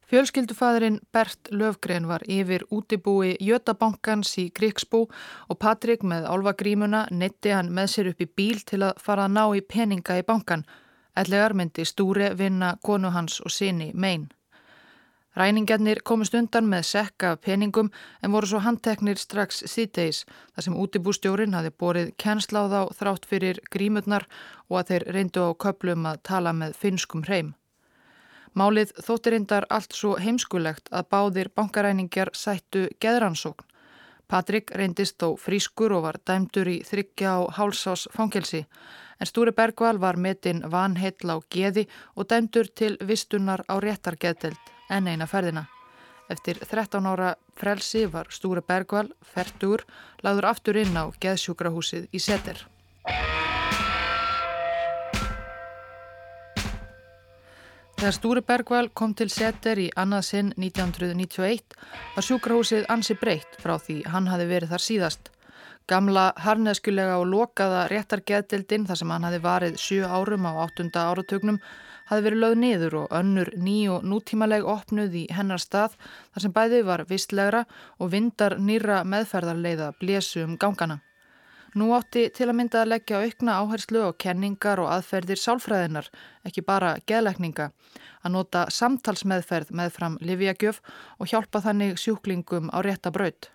Fjölskyldufæðurinn 0.08 1.02
Bert 1.12 1.50
Löfgren 1.52 2.06
var 2.08 2.24
yfir 2.32 2.63
útibúi 2.72 3.34
Jötabankans 3.43 4.38
í 4.39 4.46
Gríksbú 4.56 5.02
og 5.52 5.60
Patrik 5.60 6.06
með 6.08 6.30
álvagrímuna 6.32 7.02
netti 7.12 7.52
hann 7.52 7.74
með 7.76 7.91
sér 7.91 8.12
upp 8.13 8.24
í 8.24 8.30
bíl 8.39 8.63
til 8.63 8.86
að 8.88 9.02
fara 9.04 9.26
að 9.28 9.36
ná 9.36 9.43
í 9.60 9.65
peninga 9.67 10.15
í 10.22 10.24
bankan. 10.24 10.63
Ellegar 11.12 11.58
myndi 11.60 11.84
Stúri 11.84 12.32
vinna 12.39 12.78
konu 12.84 13.12
hans 13.12 13.41
og 13.43 13.52
sinni 13.52 13.91
megin. 13.93 14.30
Ræningjarnir 15.38 16.00
komist 16.02 16.34
undan 16.34 16.65
með 16.65 16.88
sekka 16.89 17.36
peningum 17.45 17.91
en 18.26 18.32
voru 18.34 18.47
svo 18.50 18.58
handteknir 18.65 19.19
strax 19.21 19.60
síðdeis 19.69 20.23
þar 20.26 20.65
sem 20.65 20.78
útibústjórin 20.82 21.54
hafi 21.54 21.69
borið 21.84 22.08
kennsláð 22.23 22.71
á 22.73 22.84
þrátt 22.97 23.28
fyrir 23.30 23.60
grímurnar 23.69 24.23
og 24.65 24.80
að 24.80 24.88
þeir 24.89 25.04
reyndu 25.13 25.43
á 25.45 25.50
köplum 25.63 26.08
að 26.10 26.23
tala 26.30 26.54
með 26.58 26.73
finskum 26.82 27.21
hreim. 27.28 27.52
Málið 28.58 28.95
þóttirindar 28.97 29.67
allt 29.69 29.93
svo 29.93 30.15
heimskulegt 30.17 30.89
að 30.89 31.10
báðir 31.13 31.52
bankaræningjar 31.54 32.32
sættu 32.34 32.88
geðransókn. 32.97 33.67
Patrik 34.28 34.73
reyndist 34.73 35.19
þó 35.21 35.36
frískur 35.38 35.93
og 36.00 36.08
var 36.08 36.17
dæmdur 36.26 36.71
í 36.71 36.80
þryggja 36.88 37.36
á 37.38 37.39
hálsás 37.60 38.08
fangelsi 38.15 38.63
en 39.19 39.30
Stúri 39.30 39.54
Bergval 39.54 40.02
var 40.02 40.17
metinn 40.17 40.65
vanheitl 40.65 41.30
á 41.30 41.38
geði 41.54 41.86
og 42.15 42.26
dæmdur 42.34 42.73
til 42.73 42.97
vistunar 43.06 43.62
á 43.69 43.78
réttargeðdelt 43.78 44.77
en 44.89 45.08
eina 45.08 45.28
ferðina. 45.28 45.67
Eftir 46.30 46.60
13 46.60 47.06
ára 47.08 47.36
frelsi 47.56 48.06
var 48.12 48.28
Stúri 48.30 48.62
Bergval, 48.62 49.08
fertur, 49.23 49.86
lagður 50.23 50.50
aftur 50.52 50.80
inn 50.82 50.97
á 51.00 51.08
geðsjúkrahúsið 51.23 52.10
í 52.12 52.19
Seter. 52.19 52.65
Þegar 57.97 58.13
Stúri 58.13 58.41
Bergval 58.45 58.88
kom 58.93 59.15
til 59.17 59.26
seter 59.34 59.80
í 59.82 59.88
annað 59.97 60.26
sinn 60.28 60.50
1991 60.54 61.73
var 62.13 62.26
sjúkrahúsið 62.28 62.86
ansi 62.93 63.15
breytt 63.17 63.58
frá 63.58 63.73
því 63.82 63.95
hann 64.13 64.28
hafi 64.30 64.45
verið 64.52 64.76
þar 64.76 64.84
síðast. 64.86 65.32
Gamla 65.89 66.28
harneskulega 66.43 67.15
og 67.17 67.26
lokaða 67.32 67.88
réttargeðdildin 67.89 68.86
þar 68.86 69.00
sem 69.02 69.13
hann 69.15 69.26
hafi 69.26 69.41
varið 69.41 69.80
sjö 69.82 70.06
árum 70.06 70.45
á 70.45 70.62
áttunda 70.67 71.08
áratögnum 71.10 71.58
hafi 72.10 72.26
verið 72.26 72.41
lögð 72.43 72.62
niður 72.63 72.96
og 73.04 73.17
önnur 73.20 73.52
ný 73.56 73.78
og 73.93 74.06
nútímaleg 74.08 74.67
opnuð 74.67 75.17
í 75.22 75.26
hennar 75.34 75.62
stað 75.62 75.98
þar 76.04 76.46
sem 76.46 76.56
bæði 76.56 76.86
var 76.88 77.04
vistlegra 77.10 77.65
og 78.00 78.13
vindar 78.13 78.58
nýra 78.60 79.04
meðferðarleiða 79.04 79.91
blésu 80.02 80.46
um 80.46 80.56
gangana. 80.58 81.02
Nú 81.78 81.91
átti 81.93 82.30
til 82.34 82.48
að 82.48 82.56
mynda 82.58 82.80
að 82.82 82.91
leggja 82.93 83.20
aukna 83.22 83.58
áherslu 83.62 84.00
og 84.08 84.15
kenningar 84.24 84.80
og 84.82 84.88
aðferðir 84.96 85.38
sálfræðinar, 85.38 86.08
ekki 86.48 86.63
bara 86.65 86.96
geðlekninga, 87.06 87.67
að 88.24 88.34
nota 88.34 88.63
samtalsmeðferð 88.74 89.76
með 89.76 89.91
fram 90.00 90.17
livjagjöf 90.24 90.80
og 91.20 91.30
hjálpa 91.30 91.62
þannig 91.67 92.00
sjúklingum 92.02 92.72
á 92.74 92.82
rétta 92.82 93.12
braut. 93.13 93.52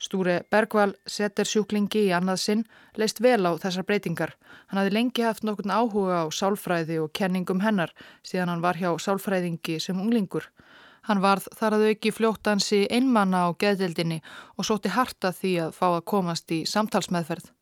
Stúri 0.00 0.38
Bergval 0.48 0.94
setur 1.04 1.44
sjúklingi 1.44 2.06
í 2.06 2.12
annað 2.16 2.38
sinn, 2.40 2.62
leist 2.96 3.20
vel 3.20 3.44
á 3.44 3.52
þessar 3.60 3.84
breytingar. 3.84 4.32
Hann 4.72 4.80
hafi 4.80 4.94
lengi 4.96 5.26
haft 5.26 5.44
nokkurn 5.44 5.74
áhuga 5.76 6.22
á 6.24 6.26
sálfræði 6.32 6.96
og 7.02 7.12
kenningum 7.12 7.60
hennar 7.60 7.92
síðan 8.24 8.54
hann 8.54 8.64
var 8.64 8.80
hjá 8.80 8.94
sálfræðingi 8.96 9.76
sem 9.76 10.00
unglingur. 10.00 10.48
Hann 11.04 11.20
varð 11.20 11.50
þar 11.56 11.76
að 11.76 11.86
auki 11.90 12.14
fljóttansi 12.16 12.86
einmanna 12.88 13.44
á 13.44 13.48
geðdeldinni 13.60 14.22
og 14.56 14.68
sóti 14.68 14.92
harta 14.96 15.34
því 15.36 15.54
að 15.66 15.76
fá 15.76 15.88
að 15.90 16.04
komast 16.14 16.52
í 16.52 16.64
samtalsmeðferð. 16.64 17.52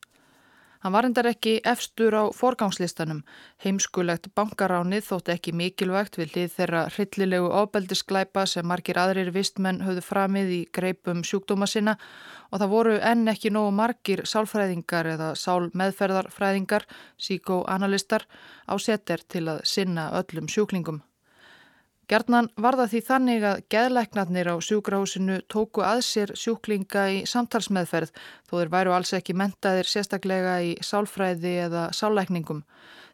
Hann 0.79 0.93
var 0.95 1.03
endar 1.03 1.27
ekki 1.27 1.57
efstur 1.67 2.15
á 2.15 2.23
forgangslistanum. 2.31 3.17
Heimskulegt 3.59 4.29
bankaránið 4.31 5.09
þótt 5.09 5.31
ekki 5.33 5.51
mikilvægt 5.51 6.15
við 6.15 6.31
hlið 6.35 6.53
þeirra 6.53 6.83
hryllilegu 6.93 7.49
ofbeldisklæpa 7.61 8.45
sem 8.47 8.67
margir 8.71 9.01
aðrir 9.01 9.33
vistmenn 9.35 9.83
höfðu 9.83 10.05
framið 10.07 10.53
í 10.55 10.61
greipum 10.71 11.25
sjúkdóma 11.27 11.67
sinna 11.67 11.97
og 12.47 12.63
það 12.63 12.73
voru 12.77 12.95
enn 13.11 13.27
ekki 13.27 13.51
nógu 13.51 13.75
margir 13.75 14.23
sálfræðingar 14.23 15.11
eða 15.17 15.33
sálmeðferðarfræðingar, 15.43 16.87
síkóanalistar 17.19 18.23
á 18.71 18.73
seter 18.79 19.27
til 19.27 19.49
að 19.51 19.65
sinna 19.67 20.13
öllum 20.23 20.47
sjúklingum. 20.47 21.03
Gjarnan 22.09 22.47
var 22.57 22.73
það 22.73 22.87
því 22.89 22.99
þannig 23.05 23.43
að 23.45 23.59
geðleiknarnir 23.69 24.47
á 24.49 24.55
sjúkrahúsinu 24.65 25.35
tóku 25.45 25.83
að 25.85 25.99
sér 26.07 26.31
sjúklinga 26.33 27.03
í 27.13 27.19
samtalsmeðferð 27.29 28.09
þó 28.49 28.53
þeir 28.55 28.71
væru 28.73 28.95
alls 28.95 29.11
ekki 29.13 29.35
mentaðir 29.37 29.85
sérstaklega 29.85 30.55
í 30.65 30.71
sálfræði 30.81 31.51
eða 31.67 31.83
sálækningum. 31.93 32.63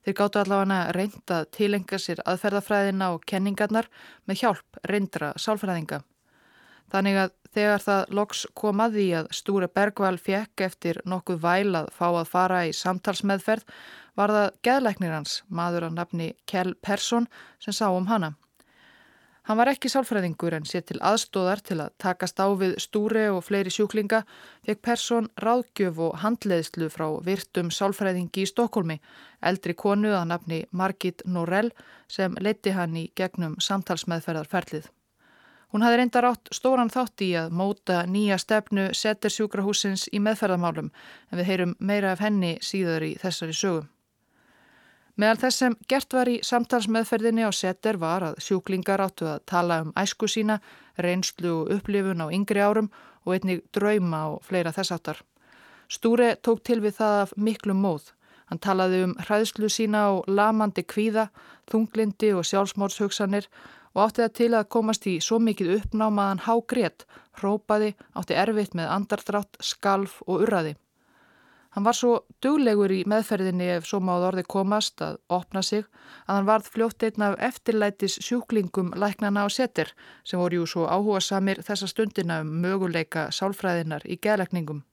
Þeir 0.05 0.15
gáttu 0.15 0.39
allavega 0.39 0.93
reynda 0.95 1.41
að 1.41 1.49
tilenga 1.57 1.99
sér 1.99 2.21
aðferðafræðina 2.23 3.09
og 3.17 3.25
kenningarnar 3.27 3.89
með 4.31 4.39
hjálp 4.45 4.79
reyndra 4.87 5.33
sálfræðinga. 5.43 5.99
Þannig 6.95 7.19
að 7.19 7.35
þegar 7.51 7.85
það 7.89 8.15
loks 8.21 8.45
kom 8.55 8.85
að 8.85 8.95
því 8.95 9.09
að 9.19 9.29
Stúri 9.41 9.71
Bergvall 9.75 10.21
fjekk 10.21 10.65
eftir 10.69 11.01
nokkuð 11.03 11.43
væl 11.43 11.81
að 11.81 11.91
fá 11.99 12.07
að 12.13 12.31
fara 12.31 12.63
í 12.63 12.71
samtalsmeðferð 12.71 13.67
var 14.15 14.37
það 14.37 14.49
geðleiknir 14.69 15.17
hans, 15.17 15.37
maður 15.51 15.89
að 15.89 15.99
nafni 15.99 16.31
Kjell 16.47 16.77
Persson 16.79 17.27
sem 17.59 17.75
sá 17.75 17.89
um 17.91 18.07
hana. 18.07 18.37
Hann 19.45 19.59
var 19.59 19.69
ekki 19.69 19.91
sálfræðingur 19.93 20.55
en 20.57 20.63
sér 20.65 20.81
til 20.89 20.97
aðstóðar 21.05 21.59
til 21.67 21.75
að 21.83 21.91
takast 22.01 22.39
á 22.41 22.49
við 22.57 22.79
stúri 22.81 23.27
og 23.29 23.43
fleiri 23.45 23.69
sjúklinga 23.69 24.23
fekk 24.65 24.81
person 24.87 25.27
ráðgjöf 25.37 26.01
og 26.01 26.17
handleðslu 26.23 26.87
frá 26.89 27.05
virtum 27.27 27.69
sálfræðingi 27.69 28.41
í 28.41 28.49
Stokkólmi, 28.49 28.97
eldri 29.45 29.77
konu 29.77 30.15
að 30.17 30.25
nafni 30.33 30.59
Margit 30.73 31.21
Norell 31.29 31.69
sem 32.09 32.33
leti 32.41 32.73
hann 32.73 32.97
í 32.97 33.11
gegnum 33.13 33.53
samtalsmeðferðarferlið. 33.61 34.89
Hún 35.69 35.85
hafði 35.85 36.01
reyndar 36.01 36.31
átt 36.31 36.49
stóran 36.55 36.89
þátt 36.89 37.21
í 37.21 37.33
að 37.37 37.53
móta 37.53 38.01
nýja 38.09 38.41
stefnu 38.41 38.89
setter 38.97 39.29
sjúkrahúsins 39.29 40.09
í 40.09 40.25
meðferðarmálum 40.25 40.89
en 40.89 41.37
við 41.37 41.51
heyrum 41.51 41.77
meira 41.77 42.17
af 42.17 42.25
henni 42.25 42.55
síður 42.65 43.11
í 43.11 43.17
þessari 43.21 43.53
sögum. 43.53 43.91
Meðal 45.15 45.37
þess 45.45 45.61
sem 45.61 45.75
gert 45.87 46.11
var 46.11 46.27
í 46.27 46.39
samtalsmeðferðinni 46.43 47.45
á 47.47 47.51
setter 47.55 47.95
var 47.95 48.23
að 48.27 48.41
sjúklingar 48.43 48.99
áttu 48.99 49.29
að 49.31 49.45
tala 49.47 49.77
um 49.85 49.93
æsku 49.95 50.27
sína, 50.27 50.57
reynslu 50.99 51.53
og 51.61 51.71
upplifun 51.77 52.19
á 52.19 52.27
yngri 52.35 52.59
árum 52.59 52.89
og 53.23 53.37
einnig 53.37 53.63
drauma 53.71 54.25
og 54.33 54.43
fleira 54.43 54.75
þess 54.75 54.91
áttar. 54.91 55.21
Stúri 55.87 56.33
tók 56.43 56.65
til 56.67 56.81
við 56.83 56.97
það 56.99 57.21
af 57.21 57.33
miklu 57.39 57.77
móð. 57.79 58.11
Hann 58.51 58.59
talaði 58.59 59.01
um 59.07 59.15
hræðslu 59.23 59.71
sína 59.71 60.03
og 60.17 60.27
lamandi 60.27 60.83
kvíða, 60.83 61.29
þunglindi 61.71 62.33
og 62.35 62.43
sjálfsmórshugsanir 62.51 63.47
og 63.95 64.01
átti 64.03 64.25
það 64.25 64.33
til 64.41 64.53
að 64.53 64.71
komast 64.75 65.07
í 65.07 65.19
svo 65.23 65.39
mikið 65.39 65.77
uppnámaðan 65.79 66.43
hágrét, 66.43 67.07
hrópaði, 67.39 67.95
átti 68.19 68.35
erfitt 68.35 68.75
með 68.75 68.91
andardrátt, 68.99 69.55
skalf 69.63 70.19
og 70.27 70.43
urraði. 70.43 70.75
Hann 71.75 71.83
var 71.83 71.95
svo 71.97 72.21
duglegur 72.39 72.91
í 72.95 73.01
meðferðinni 73.03 73.65
ef 73.73 73.87
svo 73.89 73.97
máð 73.99 74.29
orði 74.29 74.43
komast 74.47 75.01
að 75.03 75.17
opna 75.27 75.59
sig 75.59 75.83
að 76.23 76.37
hann 76.37 76.47
varð 76.47 76.69
fljótt 76.71 77.03
einn 77.03 77.25
af 77.27 77.35
eftirlætis 77.49 78.15
sjúklingum 78.23 78.93
læknana 78.95 79.43
á 79.43 79.51
setir 79.51 79.91
sem 80.23 80.39
voru 80.39 80.61
jú 80.61 80.69
svo 80.71 80.85
áhuga 80.87 81.19
samir 81.19 81.59
þessa 81.67 81.91
stundina 81.91 82.39
um 82.45 82.55
möguleika 82.63 83.27
sálfræðinar 83.27 84.07
í 84.07 84.15
geðleikningum. 84.23 84.85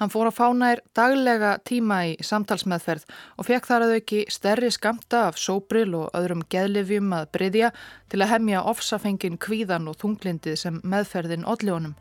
Hann 0.00 0.14
fór 0.14 0.30
að 0.30 0.38
fánær 0.38 0.80
daglega 0.96 1.52
tíma 1.68 2.00
í 2.08 2.16
samtalsmeðferð 2.24 3.04
og 3.36 3.50
fekk 3.50 3.68
þar 3.68 3.84
að 3.84 3.96
auki 3.98 4.24
stærri 4.32 4.72
skamta 4.72 5.26
af 5.28 5.40
sóbril 5.44 5.90
og 5.98 6.12
öðrum 6.16 6.48
geðlifjum 6.48 7.12
að 7.20 7.32
breyðja 7.36 7.74
til 8.08 8.24
að 8.24 8.32
hemja 8.32 8.64
ofsafengin 8.72 9.36
kvíðan 9.36 9.92
og 9.92 10.00
þunglindið 10.00 10.60
sem 10.64 10.80
meðferðin 10.88 11.44
odljónum. 11.44 11.98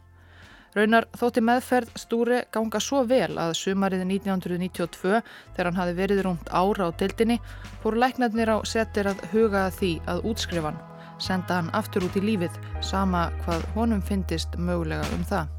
Raunar 0.77 1.07
þótti 1.17 1.41
meðferð 1.41 1.95
stúri 1.97 2.43
ganga 2.53 2.77
svo 2.83 2.99
vel 3.09 3.31
að 3.41 3.55
sumarið 3.57 4.03
1992 4.05 5.23
þegar 5.55 5.69
hann 5.71 5.79
hafi 5.79 5.95
verið 5.97 6.21
rúmt 6.27 6.51
ára 6.53 6.91
á 6.93 6.97
dildinni 6.99 7.39
fór 7.81 7.97
læknarnir 7.97 8.53
á 8.53 8.57
setir 8.61 9.09
að 9.09 9.25
huga 9.33 9.67
því 9.73 9.91
að 10.05 10.23
útskrifa 10.29 10.69
hann, 10.69 10.81
senda 11.17 11.61
hann 11.63 11.73
aftur 11.81 12.05
út 12.05 12.21
í 12.21 12.25
lífið 12.29 12.61
sama 12.85 13.31
hvað 13.41 13.65
honum 13.73 14.05
fyndist 14.05 14.53
mögulega 14.61 15.09
um 15.17 15.25
það. 15.25 15.56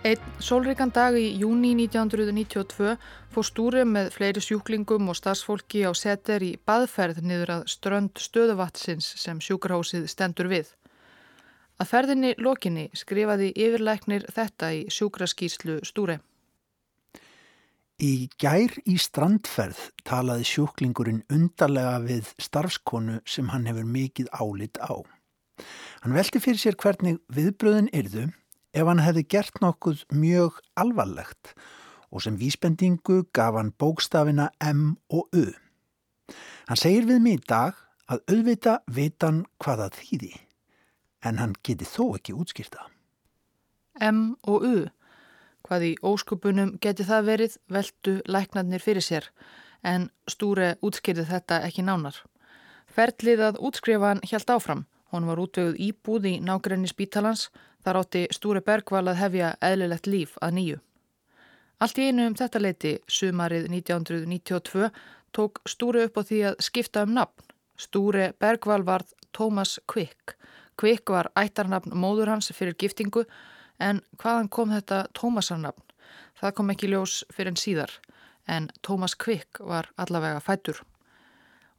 Einn 0.00 0.20
sólríkan 0.40 0.88
dag 0.96 1.12
í 1.12 1.26
júni 1.36 1.74
1992 1.76 2.94
fór 3.34 3.44
stúri 3.44 3.82
með 3.84 4.06
fleiri 4.14 4.40
sjúklingum 4.40 5.10
og 5.12 5.18
starfsfólki 5.18 5.82
á 5.84 5.92
seter 5.92 6.40
í 6.40 6.54
baðferð 6.56 7.20
niður 7.20 7.52
að 7.58 7.66
strönd 7.74 8.16
stöðuvatsins 8.16 9.10
sem 9.20 9.42
sjúkrahásið 9.44 10.08
stendur 10.08 10.48
við. 10.48 10.72
Að 11.76 11.92
ferðinni 11.92 12.32
lokinni 12.40 12.86
skrifaði 12.96 13.50
yfirleiknir 13.52 14.24
þetta 14.32 14.72
í 14.72 14.80
sjúkraskýrslu 14.88 15.82
stúri. 15.84 16.16
Í 18.00 18.32
gær 18.40 18.72
í 18.88 18.96
strandferð 18.96 19.84
talaði 20.08 20.48
sjúklingurinn 20.48 21.26
undarlega 21.28 22.00
við 22.08 22.32
starfskonu 22.40 23.20
sem 23.28 23.52
hann 23.52 23.68
hefur 23.68 23.84
mikið 23.84 24.32
álit 24.32 24.80
á. 24.80 24.96
Hann 26.00 26.16
velti 26.16 26.40
fyrir 26.40 26.64
sér 26.64 26.80
hvernig 26.80 27.20
viðbröðin 27.28 27.92
yrðu 27.92 28.30
ef 28.74 28.86
hann 28.86 29.02
hefði 29.02 29.24
gert 29.34 29.60
nokkuð 29.62 30.04
mjög 30.14 30.60
alvarlegt 30.78 31.54
og 32.10 32.22
sem 32.24 32.38
vísbendingu 32.38 33.22
gaf 33.34 33.54
hann 33.54 33.72
bókstafina 33.78 34.50
M 34.60 34.96
og 35.08 35.28
U. 35.36 35.46
Hann 36.68 36.78
segir 36.78 37.06
við 37.06 37.22
mig 37.22 37.40
í 37.40 37.44
dag 37.48 37.78
að 38.10 38.22
auðvita 38.30 38.78
vitan 38.90 39.44
hvaða 39.62 39.90
þýði, 39.94 40.32
en 41.26 41.38
hann 41.38 41.54
geti 41.66 41.86
þó 41.86 42.16
ekki 42.18 42.34
útskýrta. 42.34 42.88
M 44.00 44.34
og 44.42 44.66
U. 44.66 44.76
Hvað 45.66 45.86
í 45.86 45.92
óskupunum 46.02 46.76
geti 46.82 47.04
það 47.06 47.26
verið 47.28 47.56
veldu 47.70 48.14
læknarnir 48.26 48.82
fyrir 48.82 49.04
sér, 49.04 49.26
en 49.82 50.08
Stúre 50.30 50.76
útskýrði 50.82 51.26
þetta 51.28 51.60
ekki 51.66 51.84
nánar. 51.86 52.16
Ferlið 52.90 53.44
að 53.50 53.60
útskrifa 53.68 54.14
hann 54.14 54.24
helt 54.26 54.50
áfram. 54.50 54.86
Hún 55.10 55.26
var 55.26 55.42
útvöguð 55.42 55.80
íbúð 55.80 56.26
í 56.30 56.34
nákrenni 56.44 56.88
spítalans 56.90 57.48
Þar 57.84 58.00
átti 58.02 58.26
Stúri 58.34 58.60
Bergval 58.60 59.06
að 59.08 59.20
hefja 59.22 59.50
eðlilegt 59.64 60.08
líf 60.10 60.36
að 60.44 60.56
nýju. 60.58 60.80
Allt 61.80 61.98
í 61.98 62.08
einu 62.10 62.26
um 62.28 62.34
þetta 62.36 62.60
leiti, 62.60 62.90
sumarið 63.08 63.70
1992, 63.70 64.90
tók 65.32 65.62
Stúri 65.68 66.04
upp 66.04 66.20
á 66.20 66.22
því 66.28 66.40
að 66.50 66.60
skipta 66.66 67.06
um 67.06 67.14
nafn. 67.16 67.46
Stúri 67.80 68.26
Bergval 68.36 68.82
varð 68.84 69.14
Tómas 69.32 69.78
Kvikk. 69.88 70.36
Kvikk 70.76 71.12
var 71.14 71.30
ættarnafn 71.40 71.96
móður 71.96 72.34
hans 72.34 72.52
fyrir 72.52 72.76
giftingu 72.76 73.24
en 73.80 74.02
hvaðan 74.20 74.52
kom 74.52 74.74
þetta 74.76 75.06
Tómasarnafn? 75.16 75.86
Það 76.36 76.54
kom 76.58 76.74
ekki 76.74 76.92
ljós 76.92 77.22
fyrir 77.32 77.54
en 77.54 77.60
síðar 77.60 77.96
en 78.44 78.68
Tómas 78.84 79.16
Kvikk 79.16 79.62
var 79.64 79.88
allavega 79.96 80.44
fættur. 80.44 80.82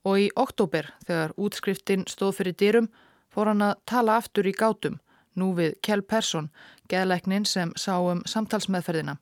Og 0.02 0.18
í 0.18 0.28
oktober 0.34 0.90
þegar 1.06 1.38
útskriftin 1.38 2.08
stóð 2.10 2.40
fyrir 2.40 2.58
dyrum 2.58 2.90
fór 3.32 3.52
hann 3.52 3.64
að 3.66 3.80
tala 3.90 4.20
aftur 4.20 4.48
í 4.48 4.54
gátum 4.56 5.00
nú 5.36 5.54
við 5.56 5.76
Kjell 5.86 6.04
Persson, 6.04 6.50
geðleiknin 6.92 7.46
sem 7.48 7.72
sá 7.80 7.96
um 8.00 8.24
samtalsmeðferðina. 8.28 9.18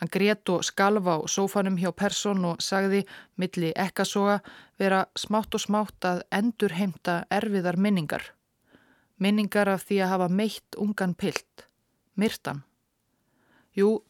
Hann 0.00 0.10
grét 0.10 0.48
og 0.50 0.64
skalva 0.66 1.18
á 1.20 1.30
sófanum 1.30 1.76
hjá 1.78 1.92
Persson 1.94 2.44
og 2.48 2.62
sagði, 2.64 3.04
milli 3.38 3.70
ekkasoga, 3.78 4.40
vera 4.80 5.04
smátt 5.14 5.54
og 5.54 5.62
smátt 5.62 6.08
að 6.08 6.24
endur 6.34 6.74
heimta 6.74 7.20
erfiðar 7.30 7.78
minningar. 7.78 8.24
Minningar 9.22 9.68
af 9.70 9.84
því 9.86 10.00
að 10.02 10.12
hafa 10.14 10.28
meitt 10.28 10.80
ungan 10.80 11.14
pilt. 11.14 11.68
Myrtan. 12.18 12.64
Jú, 13.78 14.00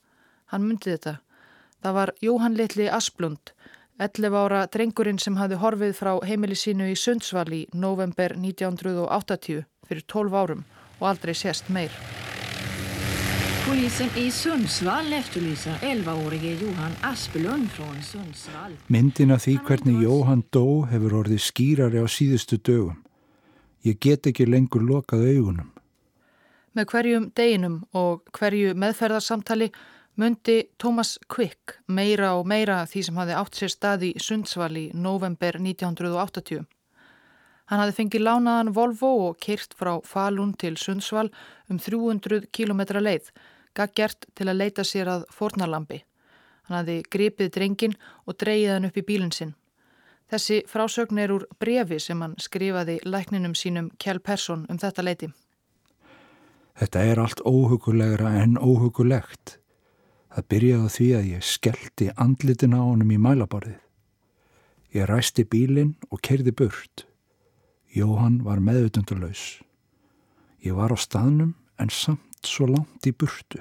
hann 0.48 0.64
myndi 0.64 0.94
þetta. 0.94 1.18
Það 1.82 1.98
var 1.98 2.14
Jóhann 2.22 2.56
Litli 2.56 2.88
Asplund, 2.88 3.52
11 4.00 4.34
ára 4.34 4.64
drengurinn 4.72 5.18
sem 5.20 5.36
hafði 5.36 5.58
horfið 5.60 5.92
frá 5.98 6.12
heimili 6.24 6.56
sínu 6.56 6.88
í 6.88 6.96
Sundsvall 6.96 7.52
í 7.52 7.62
november 7.76 8.32
1980 8.38 9.66
fyrir 9.88 10.06
12 10.08 10.38
árum 10.40 10.62
og 10.98 11.08
aldrei 11.10 11.34
sést 11.36 11.68
meir. 11.68 11.92
Polisen 13.62 14.08
í 14.18 14.24
Sundsvall 14.34 15.12
eftirlýsa 15.14 15.76
11-órige 15.86 16.56
Jóhann 16.62 16.96
Aspelund 17.06 17.68
frá 17.70 17.92
Sundsvall. 18.02 18.74
Myndin 18.88 19.30
af 19.30 19.44
því 19.44 19.58
hvernig 19.68 20.00
Jóhann 20.02 20.42
dó 20.50 20.82
hefur 20.90 21.20
orðið 21.20 21.44
skýrari 21.44 22.02
á 22.02 22.06
síðustu 22.10 22.58
dögum. 22.58 22.98
Ég 23.86 24.00
get 24.00 24.26
ekki 24.26 24.48
lengur 24.48 24.82
lokað 24.82 25.28
augunum. 25.30 25.70
Með 26.72 26.88
hverjum 26.90 27.30
deginum 27.36 27.80
og 27.92 28.22
hverju 28.34 28.74
meðferðarsamtali 28.74 29.68
myndi 30.16 30.68
Thomas 30.78 31.18
Quick 31.28 31.78
meira 31.88 32.34
og 32.36 32.46
meira 32.46 32.82
því 32.88 33.02
sem 33.06 33.18
hafi 33.20 33.36
átt 33.36 33.56
sér 33.56 33.72
stað 33.72 34.06
í 34.10 34.12
Sundsvall 34.20 34.76
í 34.76 34.84
november 34.94 35.56
1980. 35.60 36.66
Hann 37.70 37.80
hafði 37.80 37.96
fengið 37.96 38.24
lánaðan 38.26 38.72
Volvo 38.76 39.12
og 39.28 39.38
kyrt 39.40 39.72
frá 39.78 39.94
Falun 40.04 40.52
til 40.60 40.76
Sundsvall 40.76 41.30
um 41.72 41.78
300 41.80 42.50
km 42.52 42.82
leið, 43.00 43.30
gaggert 43.72 44.26
til 44.36 44.50
að 44.50 44.58
leita 44.60 44.84
sér 44.84 45.08
að 45.08 45.24
fornalambi. 45.32 46.02
Hann 46.68 46.82
hafði 46.82 46.98
gripið 47.08 47.54
drengin 47.56 47.96
og 48.26 48.36
dreyið 48.36 48.74
hann 48.74 48.90
upp 48.90 48.98
í 49.00 49.06
bílinn 49.08 49.32
sinn. 49.32 49.54
Þessi 50.32 50.62
frásögn 50.68 51.20
er 51.20 51.32
úr 51.32 51.46
brefi 51.60 51.98
sem 52.00 52.20
hann 52.24 52.36
skrifaði 52.40 52.98
lækninum 53.04 53.56
sínum 53.56 53.90
Kjell 54.00 54.20
Persson 54.20 54.66
um 54.68 54.78
þetta 54.80 55.04
leiti. 55.04 55.32
Þetta 56.76 57.02
er 57.04 57.20
allt 57.20 57.42
óhugulegra 57.44 58.36
en 58.40 58.56
óhugulegt. 58.56 59.61
Það 60.32 60.46
byrjaði 60.48 60.92
því 60.96 61.08
að 61.18 61.26
ég 61.28 61.44
skellti 61.44 62.08
andlitin 62.16 62.76
á 62.76 62.80
honum 62.80 63.12
í 63.12 63.18
mælaborðið. 63.20 63.80
Ég 64.92 65.08
ræsti 65.08 65.44
bílinn 65.48 65.94
og 66.10 66.20
kerði 66.24 66.52
burt. 66.56 67.06
Jóhann 67.92 68.40
var 68.44 68.60
meðutundurlaus. 68.64 69.60
Ég 70.64 70.76
var 70.76 70.92
á 70.92 70.96
staðnum 70.96 71.54
en 71.80 71.92
samt 71.92 72.48
svo 72.48 72.68
langt 72.70 73.08
í 73.08 73.12
burtu. 73.12 73.60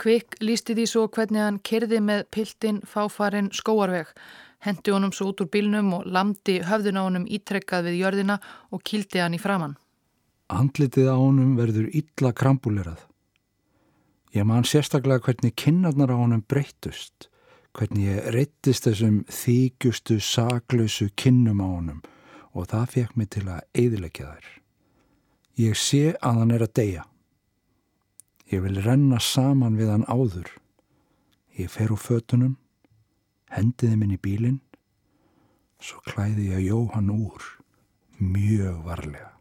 Kvikk 0.00 0.36
lísti 0.42 0.74
því 0.76 0.88
svo 0.90 1.06
hvernig 1.08 1.40
hann 1.40 1.60
kerði 1.64 2.00
með 2.02 2.26
piltin 2.34 2.82
fáfarin 2.88 3.52
skóarveg 3.54 4.10
hendi 4.64 4.92
honum 4.94 5.12
svo 5.12 5.30
út 5.32 5.42
úr 5.44 5.50
bílnum 5.52 5.92
og 5.98 6.06
lamdi 6.08 6.60
höfðun 6.64 7.00
á 7.00 7.02
honum 7.04 7.26
ítrekkað 7.28 7.88
við 7.88 8.00
jörðina 8.02 8.38
og 8.72 8.84
kildi 8.88 9.20
hann 9.20 9.36
í 9.36 9.40
framann. 9.40 9.76
Andlitið 10.48 11.10
á 11.12 11.16
honum 11.16 11.56
verður 11.58 11.90
illa 11.92 12.32
krambulerað. 12.36 13.00
Ég 14.34 14.42
man 14.42 14.66
sérstaklega 14.66 15.22
hvernig 15.22 15.54
kinnarnar 15.54 16.10
á 16.10 16.18
honum 16.18 16.42
breytust, 16.50 17.28
hvernig 17.70 18.08
ég 18.08 18.30
reyttist 18.34 18.88
þessum 18.88 19.20
þýkjustu, 19.30 20.18
saklausu 20.18 21.06
kinnum 21.14 21.62
á 21.62 21.68
honum 21.70 22.00
og 22.54 22.66
það 22.70 22.90
fekk 22.96 23.16
mig 23.18 23.30
til 23.30 23.44
að 23.46 23.62
eidilegja 23.78 24.32
þær. 24.32 24.48
Ég 25.54 25.78
sé 25.78 26.02
að 26.18 26.40
hann 26.40 26.54
er 26.54 26.64
að 26.66 26.74
deyja. 26.80 27.04
Ég 28.50 28.62
vil 28.66 28.82
renna 28.82 29.20
saman 29.22 29.78
við 29.78 29.92
hann 29.94 30.06
áður. 30.10 30.50
Ég 31.54 31.70
fer 31.70 31.94
úr 31.94 32.02
fötunum 32.02 32.56
hendiði 33.54 34.00
minn 34.00 34.16
í 34.16 34.18
bílinn, 34.18 34.58
svo 35.78 36.02
klæði 36.10 36.50
ég 36.56 36.66
Jóhann 36.72 37.12
úr 37.14 37.46
mjög 38.18 38.82
varlega. 38.86 39.33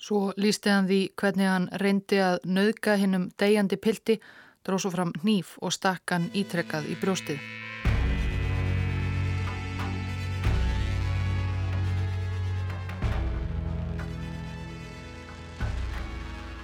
Svo 0.00 0.30
lísti 0.40 0.70
hann 0.72 0.86
því 0.88 0.98
hvernig 1.20 1.44
hann 1.44 1.66
reyndi 1.76 2.16
að 2.24 2.38
nauðga 2.48 2.94
hinnum 2.96 3.26
degjandi 3.36 3.76
pildi, 3.76 4.14
dróð 4.64 4.86
svo 4.86 4.92
fram 4.94 5.10
nýf 5.28 5.58
og 5.60 5.74
stakkan 5.76 6.30
ítrekkað 6.32 6.88
í 6.88 6.96
brjóstið. 7.02 7.42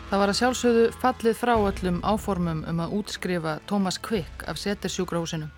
Það 0.07 0.21
var 0.23 0.33
að 0.33 0.39
sjálfsögðu 0.41 0.91
fallið 1.03 1.37
frá 1.37 1.55
öllum 1.59 1.97
áformum 2.09 2.65
um 2.71 2.85
að 2.87 2.93
útskrifa 3.03 3.59
Tómas 3.69 4.01
Kvikk 4.01 4.49
af 4.49 4.57
setersjúkrahúsinu. 4.65 5.53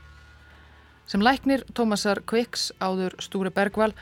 Sem 1.06 1.22
læknir 1.22 1.62
Tómasar 1.78 2.24
Kviks 2.26 2.72
áður 2.82 3.14
Stúri 3.22 3.54
Bergval 3.54 3.92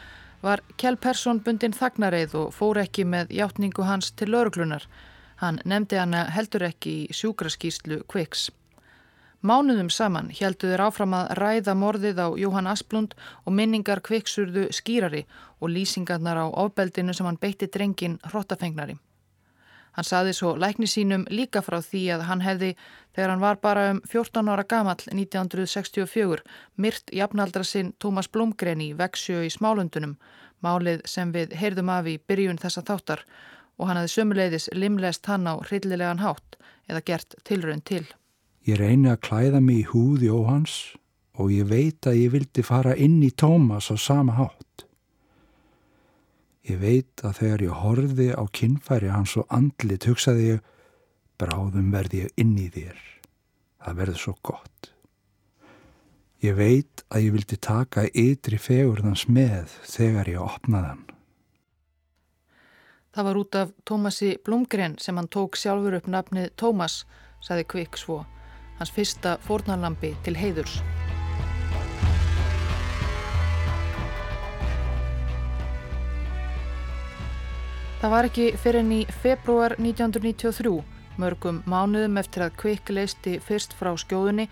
var 0.47 0.63
Kjell 0.79 0.97
Persson 1.03 1.41
bundin 1.43 1.75
þagnareið 1.75 2.35
og 2.39 2.53
fór 2.55 2.79
ekki 2.85 3.05
með 3.09 3.33
hjáttningu 3.35 3.87
hans 3.87 4.13
til 4.15 4.31
lauruglunar. 4.31 4.87
Hann 5.43 5.59
nefndi 5.65 5.99
hana 5.99 6.23
heldur 6.33 6.65
ekki 6.69 6.93
í 7.03 7.17
sjúkraskýslu 7.19 8.05
Kviks. 8.09 8.47
Mánuðum 9.47 9.91
saman 9.93 10.31
heldu 10.35 10.71
þeir 10.71 10.85
áfram 10.87 11.17
að 11.19 11.33
ræða 11.39 11.75
morðið 11.79 12.23
á 12.23 12.29
Jóhann 12.41 12.71
Asplund 12.71 13.15
og 13.45 13.55
minningar 13.59 14.01
Kviksurðu 14.07 14.69
skýrari 14.75 15.27
og 15.61 15.71
lýsingarnar 15.75 16.41
á 16.41 16.47
ofbeldinu 16.49 17.15
sem 17.15 17.29
hann 17.29 17.39
beitti 17.43 17.69
drengin 17.69 18.17
hrottafengnari. 18.31 18.97
Hann 19.97 20.05
saði 20.05 20.35
svo 20.37 20.53
lækni 20.61 20.89
sínum 20.91 21.25
líka 21.33 21.63
frá 21.65 21.79
því 21.81 22.03
að 22.17 22.25
hann 22.29 22.43
hefði, 22.45 22.75
þegar 23.17 23.31
hann 23.33 23.45
var 23.45 23.61
bara 23.63 23.85
um 23.95 24.01
14 24.05 24.51
ára 24.53 24.65
gamall 24.69 25.01
1964, 25.09 26.43
myrt 26.77 27.13
jafnaldra 27.17 27.65
sinn 27.65 27.95
Tómas 28.03 28.29
Blomgren 28.29 28.83
í 28.85 28.91
Veksjö 28.99 29.47
í 29.47 29.53
Smálundunum, 29.53 30.19
málið 30.61 31.01
sem 31.09 31.33
við 31.33 31.57
heyrðum 31.57 31.93
af 31.95 32.11
í 32.13 32.19
byrjun 32.29 32.61
þessa 32.61 32.85
þáttar 32.85 33.25
og 33.77 33.89
hann 33.89 34.01
hefði 34.01 34.13
sömuleiðis 34.13 34.69
limlest 34.77 35.29
hann 35.31 35.49
á 35.49 35.57
hryllilegan 35.65 36.21
hátt 36.21 36.61
eða 36.89 37.03
gert 37.09 37.37
tilraun 37.49 37.83
til. 37.85 38.05
Ég 38.67 38.81
reyni 38.81 39.13
að 39.13 39.23
klæða 39.29 39.61
mig 39.63 39.85
í 39.85 39.89
húð 39.93 40.27
Jóhans 40.27 40.77
og 41.41 41.53
ég 41.53 41.69
veit 41.71 42.09
að 42.09 42.21
ég 42.23 42.33
vildi 42.37 42.65
fara 42.65 42.97
inn 42.97 43.21
í 43.25 43.31
Tómas 43.33 43.89
á 43.93 43.97
sama 43.97 44.37
hátt. 44.37 44.86
Ég 46.67 46.81
veit 46.83 47.23
að 47.23 47.39
þegar 47.41 47.63
ég 47.63 47.81
horfi 47.83 48.29
á 48.35 48.43
kinnfæri 48.51 49.11
hans 49.13 49.37
og 49.39 49.47
andlit 49.55 50.09
hugsaði 50.09 50.49
ég, 50.57 50.63
bráðum 51.39 51.93
verði 51.95 52.25
ég 52.25 52.43
inn 52.43 52.57
í 52.59 52.67
þér. 52.75 52.99
Það 53.85 53.99
verður 54.01 54.23
svo 54.25 54.35
gott. 54.43 54.91
Ég 56.43 56.57
veit 56.59 57.05
að 57.09 57.29
ég 57.29 57.37
vildi 57.37 57.59
taka 57.63 58.09
ytri 58.11 58.59
fegurðans 58.59 59.29
með 59.31 59.79
þegar 59.87 60.33
ég 60.35 60.43
opnaði 60.43 60.91
hann. 60.91 61.07
Það 63.15 63.29
var 63.31 63.41
út 63.41 63.57
af 63.63 63.73
Tómasi 63.89 64.35
Blomgren 64.45 64.99
sem 65.01 65.17
hann 65.17 65.31
tók 65.33 65.57
sjálfur 65.57 65.97
upp 66.01 66.11
nafnið 66.11 66.51
Tómas, 66.61 67.05
saði 67.41 67.65
Kvikk 67.71 67.97
svo, 67.97 68.21
hans 68.77 68.93
fyrsta 68.93 69.39
fórnarlampi 69.47 70.17
til 70.27 70.37
heiðurs. 70.37 70.81
Það 78.07 78.13
var 78.13 78.27
ekki 78.29 78.45
fyrir 78.63 78.85
enn 78.85 78.91
í 78.95 78.99
februar 79.11 79.73
1993, 79.83 80.77
mörgum 81.19 81.57
mánuðum 81.67 82.21
eftir 82.21 82.45
að 82.45 82.53
Kvik 82.61 82.93
leisti 82.95 83.33
fyrst 83.43 83.75
frá 83.75 83.89
skjóðunni, 83.99 84.45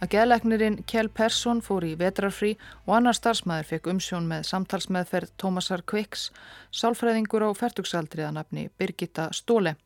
að 0.00 0.14
geðleiknirinn 0.14 0.78
Kjell 0.88 1.10
Persson 1.12 1.60
fór 1.60 1.84
í 1.84 1.90
vetrarfrí 2.00 2.54
og 2.86 2.94
annar 2.96 3.18
starfsmæður 3.18 3.68
fekk 3.68 3.90
umsjón 3.92 4.30
með 4.32 4.48
samtalsmeðferð 4.48 5.34
Tómasar 5.36 5.84
Kviks, 5.84 6.30
sálfræðingur 6.72 7.44
á 7.44 7.50
færtugsaldri 7.52 8.24
að 8.24 8.38
nafni 8.38 8.66
Birgitta 8.80 9.28
Stóle. 9.36 9.76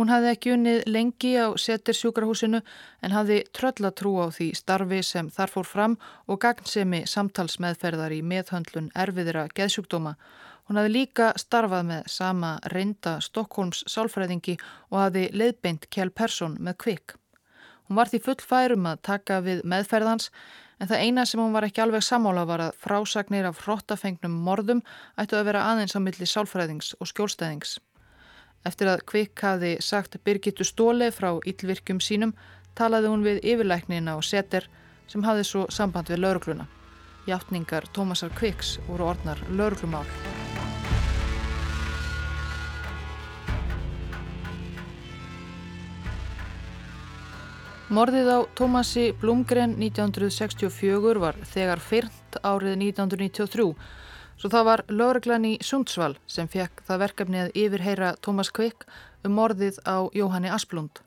Hún 0.00 0.08
hafði 0.08 0.32
ekki 0.32 0.56
unnið 0.56 0.82
lengi 0.88 1.36
á 1.36 1.52
setersjúkrahúsinu 1.52 2.64
en 3.04 3.18
hafði 3.18 3.42
tröllatrú 3.52 4.16
á 4.24 4.32
því 4.32 4.54
starfi 4.56 5.04
sem 5.04 5.28
þar 5.28 5.52
fór 5.52 5.68
fram 5.68 6.00
og 6.24 6.40
gagnsemi 6.40 7.04
samtalsmeðferðar 7.12 8.16
í 8.16 8.24
meðhöndlun 8.24 8.88
erfiðra 8.96 9.50
geðsjúkdóma 9.52 10.16
Hún 10.68 10.76
hafði 10.76 10.92
líka 10.92 11.30
starfað 11.40 11.86
með 11.88 12.08
sama 12.12 12.50
reynda 12.68 13.14
Stokkólms 13.24 13.86
sálfræðingi 13.88 14.58
og 14.90 14.98
hafði 15.00 15.24
leiðbeint 15.32 15.88
Kjell 15.88 16.10
Persson 16.12 16.58
með 16.60 16.76
kvikk. 16.84 17.14
Hún 17.88 17.96
var 17.96 18.10
því 18.10 18.20
full 18.26 18.42
færum 18.44 18.88
að 18.90 19.00
taka 19.08 19.38
við 19.40 19.62
meðferðans 19.64 20.28
en 20.78 20.90
það 20.90 21.04
eina 21.06 21.24
sem 21.26 21.40
hún 21.40 21.54
var 21.56 21.64
ekki 21.64 21.80
alveg 21.80 22.04
samála 22.04 22.44
var 22.46 22.62
að 22.66 22.76
frásagnir 22.84 23.48
af 23.48 23.62
hrottafengnum 23.64 24.34
morðum 24.44 24.82
ættu 25.16 25.38
að 25.38 25.48
vera 25.48 25.64
aðeins 25.70 25.96
á 25.96 26.00
milli 26.04 26.28
sálfræðings 26.28 26.92
og 27.00 27.08
skjólstæðings. 27.10 27.78
Eftir 28.68 28.90
að 28.92 29.04
kvikk 29.08 29.40
hafði 29.40 29.76
sagt 29.80 30.18
Birgittu 30.20 30.66
Stóle 30.68 31.08
frá 31.14 31.30
yllvirkjum 31.38 32.02
sínum 32.04 32.34
talaði 32.76 33.08
hún 33.08 33.24
við 33.24 33.40
yfirlæknin 33.40 34.10
á 34.12 34.20
seter 34.20 34.68
sem 35.08 35.24
hafði 35.24 35.46
svo 35.48 35.64
samband 35.72 36.12
við 36.12 36.26
laurugluna. 36.26 36.68
Hjáttningar 37.24 37.88
Tómasar 37.96 38.34
Kviks 38.36 38.76
voru 38.88 39.08
orðnar 39.14 39.40
lauruglumál. 39.48 40.04
Morðið 47.88 48.26
á 48.28 48.38
Tómasi 48.52 49.02
Blumgren 49.16 49.70
1964 49.80 51.20
var 51.22 51.36
þegar 51.48 51.80
fyrnt 51.80 52.34
árið 52.44 52.74
1993 52.84 53.64
svo 54.36 54.50
það 54.52 54.66
var 54.68 54.82
lauruglan 54.92 55.46
í 55.48 55.52
Sundsvall 55.64 56.18
sem 56.28 56.50
fekk 56.52 56.82
það 56.84 57.00
verkefni 57.00 57.40
að 57.40 57.56
yfirheyra 57.62 58.10
Tómas 58.20 58.50
Kvik 58.52 58.84
um 59.24 59.32
morðið 59.38 59.78
á 59.88 60.04
Jóhanni 60.12 60.52
Asplund. 60.52 61.00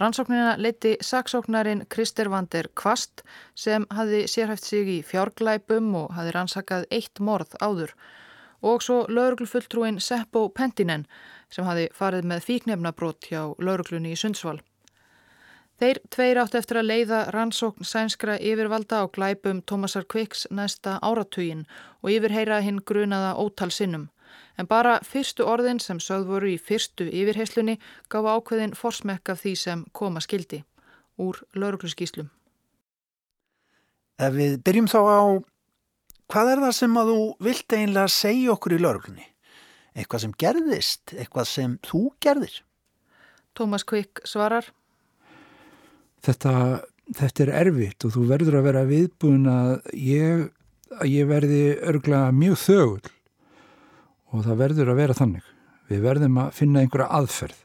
Rannsóknina 0.00 0.54
leiti 0.56 0.94
saksóknarin 1.04 1.84
Krister 1.92 2.32
Vander 2.32 2.70
Kvast 2.72 3.20
sem 3.52 3.84
hafi 3.92 4.22
sérhæft 4.32 4.64
sig 4.64 4.88
í 4.88 4.98
fjárglæpum 5.04 5.92
og 5.92 6.16
hafi 6.16 6.32
rannsakað 6.32 6.88
eitt 6.88 7.20
morð 7.20 7.52
áður 7.60 7.92
og 8.64 8.80
svo 8.80 9.02
lauruglufulltrúin 9.12 10.00
Seppo 10.00 10.48
Pentinen 10.48 11.04
sem 11.52 11.68
hafi 11.68 11.90
farið 11.92 12.32
með 12.32 12.48
fíknefnabrót 12.48 13.28
hjá 13.28 13.42
lauruglunni 13.60 14.16
í 14.16 14.22
Sundsvall. 14.24 14.62
Þeir 15.78 16.00
tveir 16.10 16.40
átt 16.42 16.56
eftir 16.58 16.80
að 16.80 16.88
leiða 16.90 17.18
rannsókn 17.30 17.86
sænskra 17.86 18.34
yfirvalda 18.42 19.02
á 19.02 19.04
glæpum 19.06 19.62
Thomasar 19.62 20.04
Quicks 20.10 20.48
næsta 20.50 20.98
áratugin 21.02 21.66
og 22.02 22.10
yfirheyra 22.10 22.60
hinn 22.66 22.82
grunaða 22.82 23.36
ótal 23.38 23.70
sinnum 23.70 24.08
en 24.58 24.66
bara 24.66 24.98
fyrstu 25.06 25.46
orðin 25.46 25.78
sem 25.82 26.00
sögð 26.02 26.32
voru 26.32 26.50
í 26.50 26.58
fyrstu 26.58 27.06
yfirheyslunni 27.06 27.78
gaf 28.10 28.26
ákveðin 28.26 28.74
forsmekk 28.76 29.32
af 29.32 29.42
því 29.44 29.54
sem 29.62 29.84
koma 29.94 30.22
skildi 30.24 30.64
úr 31.18 31.38
laurugluskíslum. 31.54 32.28
Ef 34.18 34.34
við 34.34 34.58
byrjum 34.66 34.90
þá 34.90 34.98
á 34.98 35.22
hvað 36.28 36.52
er 36.52 36.62
það 36.66 36.78
sem 36.80 36.96
að 36.98 37.12
þú 37.12 37.20
vilt 37.46 37.76
einlega 37.78 38.14
segja 38.14 38.54
okkur 38.54 38.74
í 38.74 38.80
lörglunni? 38.82 39.28
Eitthvað 39.98 40.24
sem 40.24 40.34
gerðist, 40.38 41.14
eitthvað 41.14 41.48
sem 41.50 41.78
þú 41.86 42.02
gerðir? 42.22 42.58
Tómas 43.54 43.86
Kvikk 43.86 44.22
svarar. 44.26 44.66
Þetta, 46.26 46.54
þetta 47.16 47.44
er 47.44 47.52
erfitt 47.62 48.06
og 48.06 48.14
þú 48.16 48.24
verður 48.32 48.58
að 48.58 48.66
vera 48.68 48.88
viðbúin 48.88 49.46
að 49.52 49.72
ég, 49.94 50.48
að 50.98 51.12
ég 51.12 51.30
verði 51.30 51.62
örglega 51.92 52.34
mjög 52.34 52.58
þögul 52.64 53.14
og 54.28 54.44
það 54.44 54.60
verður 54.64 54.92
að 54.92 55.00
vera 55.02 55.16
þannig. 55.16 55.46
Við 55.88 56.04
verðum 56.04 56.42
að 56.42 56.52
finna 56.58 56.82
einhverja 56.84 57.08
aðferð 57.16 57.64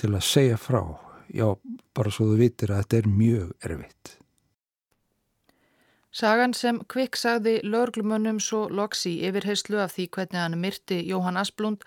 til 0.00 0.14
að 0.14 0.24
segja 0.24 0.56
frá. 0.60 0.80
Já, 1.30 1.46
bara 1.94 2.10
svo 2.10 2.30
þú 2.30 2.40
vitir 2.40 2.72
að 2.72 2.82
þetta 2.82 2.98
er 3.00 3.12
mjög 3.12 3.52
erfitt. 3.68 4.16
Sagan 6.10 6.54
sem 6.58 6.80
Kvikk 6.90 7.14
sagði 7.14 7.60
löglumönnum 7.62 8.40
svo 8.42 8.64
loksi 8.66 9.12
yfirheyslu 9.28 9.78
af 9.78 9.92
því 9.94 10.08
hvernig 10.16 10.40
hann 10.40 10.56
myrti 10.58 10.96
Jóhann 11.06 11.38
Asplund 11.38 11.84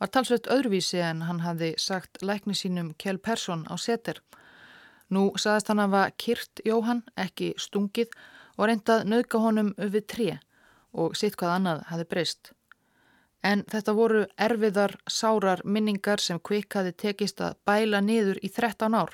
var 0.00 0.08
talsveit 0.14 0.48
öðruvísi 0.48 1.02
en 1.04 1.26
hann 1.28 1.42
hafði 1.44 1.74
sagt 1.76 2.22
lækni 2.24 2.56
sínum 2.56 2.94
Kjell 2.96 3.18
Persson 3.20 3.66
á 3.68 3.76
seter. 3.76 4.22
Nú 5.10 5.30
sagðist 5.38 5.68
hann 5.70 5.84
var 5.90 6.12
kyrt 6.18 6.62
Jóhann, 6.66 7.04
ekki 7.16 7.52
stungið 7.60 8.10
og 8.56 8.68
reyndað 8.70 9.06
nauka 9.06 9.38
honum 9.38 9.74
við 9.78 10.06
tre 10.10 10.30
og 10.96 11.16
sitt 11.18 11.36
hvað 11.36 11.58
annað 11.58 11.82
hafði 11.90 12.06
breyst. 12.10 12.52
En 13.44 13.62
þetta 13.70 13.94
voru 13.94 14.24
erfiðar, 14.40 14.96
sárar 15.06 15.62
minningar 15.64 16.22
sem 16.22 16.40
Kvikk 16.40 16.78
hafði 16.78 16.94
tekist 17.02 17.42
að 17.44 17.58
bæla 17.68 18.00
niður 18.02 18.40
í 18.42 18.50
13 18.50 18.96
ár. 18.96 19.12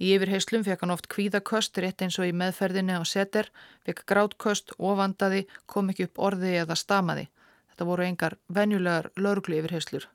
Í 0.00 0.14
yfirheyslum 0.16 0.64
fekk 0.66 0.82
hann 0.82 0.94
oft 0.94 1.10
kvíðaköst 1.12 1.78
rétt 1.82 2.02
eins 2.02 2.18
og 2.18 2.30
í 2.30 2.34
meðferðinni 2.34 2.96
á 2.96 3.02
seter, 3.06 3.50
fekk 3.86 4.02
grátköst, 4.10 4.74
ofandaði, 4.78 5.44
kom 5.66 5.92
ekki 5.92 6.08
upp 6.08 6.22
orði 6.30 6.56
eða 6.62 6.78
stamaði. 6.78 7.28
Þetta 7.70 7.90
voru 7.90 8.06
engar 8.08 8.38
venjulegar 8.48 9.10
lauruglu 9.18 9.60
yfirheyslur. 9.60 10.08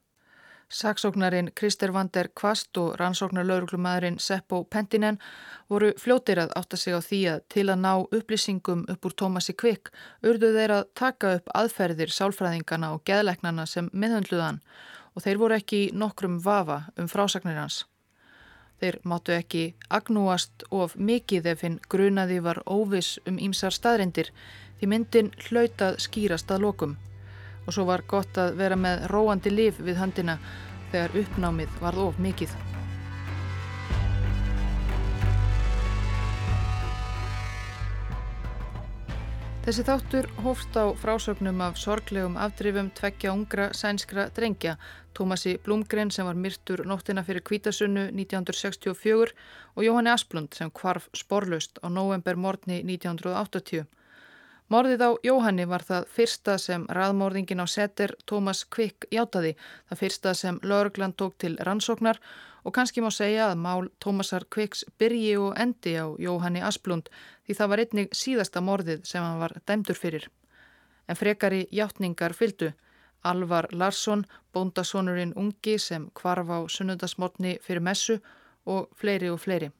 Saksóknarin 0.69 1.51
Krister 1.55 1.93
Vander 1.93 2.27
Kvast 2.35 2.77
og 2.77 2.93
rannsóknar 2.99 3.45
lauruglumæðurinn 3.49 4.19
Seppo 4.21 4.63
Pentinen 4.69 5.17
voru 5.69 5.89
fljótir 5.97 6.37
að 6.43 6.53
átta 6.59 6.77
sig 6.77 6.93
á 6.93 7.01
því 7.01 7.21
að 7.31 7.39
til 7.49 7.63
að 7.73 7.81
ná 7.81 7.93
upplýsingum 8.05 8.83
upp 8.93 9.07
úr 9.09 9.15
Tómasi 9.17 9.55
Kvikk 9.57 9.89
urðu 10.21 10.51
þeir 10.53 10.75
að 10.75 10.91
taka 10.93 11.33
upp 11.39 11.49
aðferðir 11.57 12.13
sálfræðingana 12.13 12.91
og 12.93 13.01
geðleiknana 13.09 13.65
sem 13.65 13.89
miðhundluðan 13.93 14.61
og 15.15 15.25
þeir 15.25 15.41
voru 15.41 15.57
ekki 15.57 15.81
nokkrum 15.93 16.37
vafa 16.45 16.83
um 16.97 17.09
frásagnir 17.09 17.57
hans. 17.57 17.81
Þeir 18.79 19.01
máttu 19.03 19.33
ekki 19.33 19.65
agnúast 19.89 20.69
of 20.69 20.93
mikið 20.95 21.49
ef 21.55 21.65
hinn 21.65 21.81
grunaði 21.89 22.43
var 22.45 22.61
óvis 22.69 23.17
um 23.25 23.41
ímsar 23.41 23.73
staðrindir 23.73 24.29
því 24.77 24.93
myndin 24.93 25.33
hlautað 25.49 25.97
skýrast 26.05 26.53
að 26.53 26.67
lokum 26.69 26.99
og 27.69 27.75
svo 27.75 27.85
var 27.85 28.01
gott 28.09 28.37
að 28.41 28.55
vera 28.57 28.73
með 28.73 29.03
róandi 29.11 29.53
lif 29.53 29.77
við 29.77 29.99
höndina 30.01 30.39
þegar 30.89 31.19
uppnámið 31.21 31.75
varð 31.83 32.07
of 32.07 32.17
mikið. 32.17 32.55
Þessi 39.69 39.83
þáttur 39.85 40.25
hófst 40.41 40.73
á 40.81 40.89
frásögnum 40.97 41.59
af 41.61 41.77
sorglegum 41.77 42.39
afdrifum 42.41 42.89
tveggja 42.97 43.35
ungra 43.37 43.67
sænskra 43.77 44.25
drengja, 44.33 44.79
Tómasi 45.13 45.59
Blumgren 45.61 46.09
sem 46.09 46.25
var 46.25 46.39
myrtur 46.41 46.81
nóttina 46.89 47.21
fyrir 47.27 47.45
kvítasunnu 47.45 48.07
1964 48.09 49.35
og 49.75 49.85
Jóhanni 49.85 50.09
Asplund 50.09 50.57
sem 50.57 50.73
kvarf 50.73 51.05
sporlaust 51.13 51.77
á 51.85 51.87
november 51.91 52.39
morgni 52.39 52.81
1980. 52.81 53.85
Morðið 54.69 55.01
á 55.01 55.09
Jóhanni 55.25 55.65
var 55.65 55.81
það 55.81 56.03
fyrsta 56.13 56.53
sem 56.61 56.83
raðmórðingin 56.93 57.63
á 57.63 57.65
seter 57.65 58.11
Tómas 58.29 58.59
Kvikk 58.69 59.07
játaði, 59.09 59.55
það 59.89 60.01
fyrsta 60.03 60.33
sem 60.37 60.59
Lörgland 60.61 61.17
tók 61.17 61.39
til 61.41 61.55
rannsóknar 61.57 62.19
og 62.61 62.75
kannski 62.75 63.01
má 63.01 63.09
segja 63.09 63.47
að 63.49 63.63
mál 63.63 63.87
Tómasar 63.97 64.45
Kvikks 64.45 64.85
byrji 65.01 65.31
og 65.41 65.57
endi 65.57 65.95
á 65.97 66.05
Jóhanni 66.21 66.61
Asplund 66.61 67.09
því 67.47 67.57
það 67.57 67.71
var 67.71 67.83
einnig 67.83 68.13
síðasta 68.13 68.61
morðið 68.61 69.01
sem 69.09 69.25
hann 69.25 69.41
var 69.41 69.57
dæmdur 69.65 69.97
fyrir. 69.97 70.29
En 71.09 71.17
frekari 71.17 71.65
játningar 71.73 72.37
fyldu. 72.37 72.69
Alvar 73.25 73.67
Larsson, 73.73 74.21
bóndasónurinn 74.53 75.33
ungi 75.35 75.79
sem 75.81 76.11
kvarf 76.13 76.53
á 76.53 76.59
sunnundasmotni 76.69 77.57
fyrir 77.65 77.81
messu 77.81 78.21
og 78.69 78.93
fleiri 78.93 79.33
og 79.33 79.41
fleiri. 79.41 79.73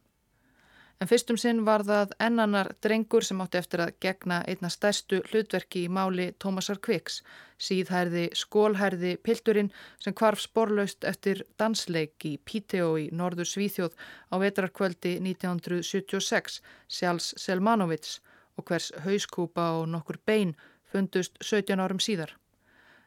En 1.00 1.08
fyrstum 1.08 1.38
sinn 1.40 1.62
var 1.64 1.86
það 1.88 2.12
ennanar 2.20 2.74
drengur 2.84 3.24
sem 3.24 3.40
átti 3.40 3.58
eftir 3.62 3.80
að 3.86 3.94
gegna 4.04 4.42
einna 4.52 4.68
stærstu 4.74 5.22
hlutverki 5.30 5.86
í 5.86 5.92
máli 5.96 6.26
Tómasar 6.44 6.82
Kviks, 6.84 7.22
síðhærði 7.56 8.26
skólhærði 8.36 9.14
pilturinn 9.24 9.72
sem 10.04 10.16
kvarf 10.22 10.44
sporlaust 10.44 11.08
eftir 11.08 11.46
dansleik 11.62 12.28
í 12.28 12.34
Piteó 12.44 12.92
í 13.00 13.08
norður 13.16 13.48
Svíþjóð 13.48 13.96
á 14.28 14.36
vetrarkvöldi 14.44 15.16
1976, 15.24 16.60
Sjálfs 16.92 17.32
Selmanovits 17.40 18.20
og 18.60 18.68
hvers 18.68 18.92
hauskúpa 19.08 19.72
og 19.80 19.88
nokkur 19.96 20.20
bein 20.28 20.58
fundust 20.92 21.40
17 21.40 21.80
árum 21.80 22.04
síðar. 22.04 22.36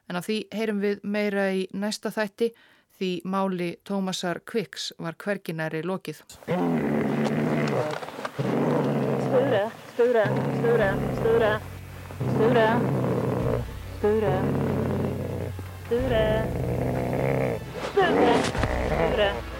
En 0.08 0.16
af 0.16 0.30
því 0.30 0.46
heyrum 0.48 0.80
við 0.80 1.04
meira 1.04 1.50
í 1.52 1.68
næsta 1.76 2.08
þætti 2.08 2.54
því 2.96 3.14
máli 3.28 3.74
Tómasar 3.84 4.40
Kviks 4.48 4.94
var 4.96 5.20
hverginæri 5.20 5.84
lokið. 5.84 6.24
Sture, 9.94 10.24
Sture, 10.58 10.96
Sture. 11.20 11.60
Sture. 12.32 12.80
Sture. 13.98 14.40
Sture. 15.86 16.46
Sture. 17.92 18.12
Sture. 19.12 19.51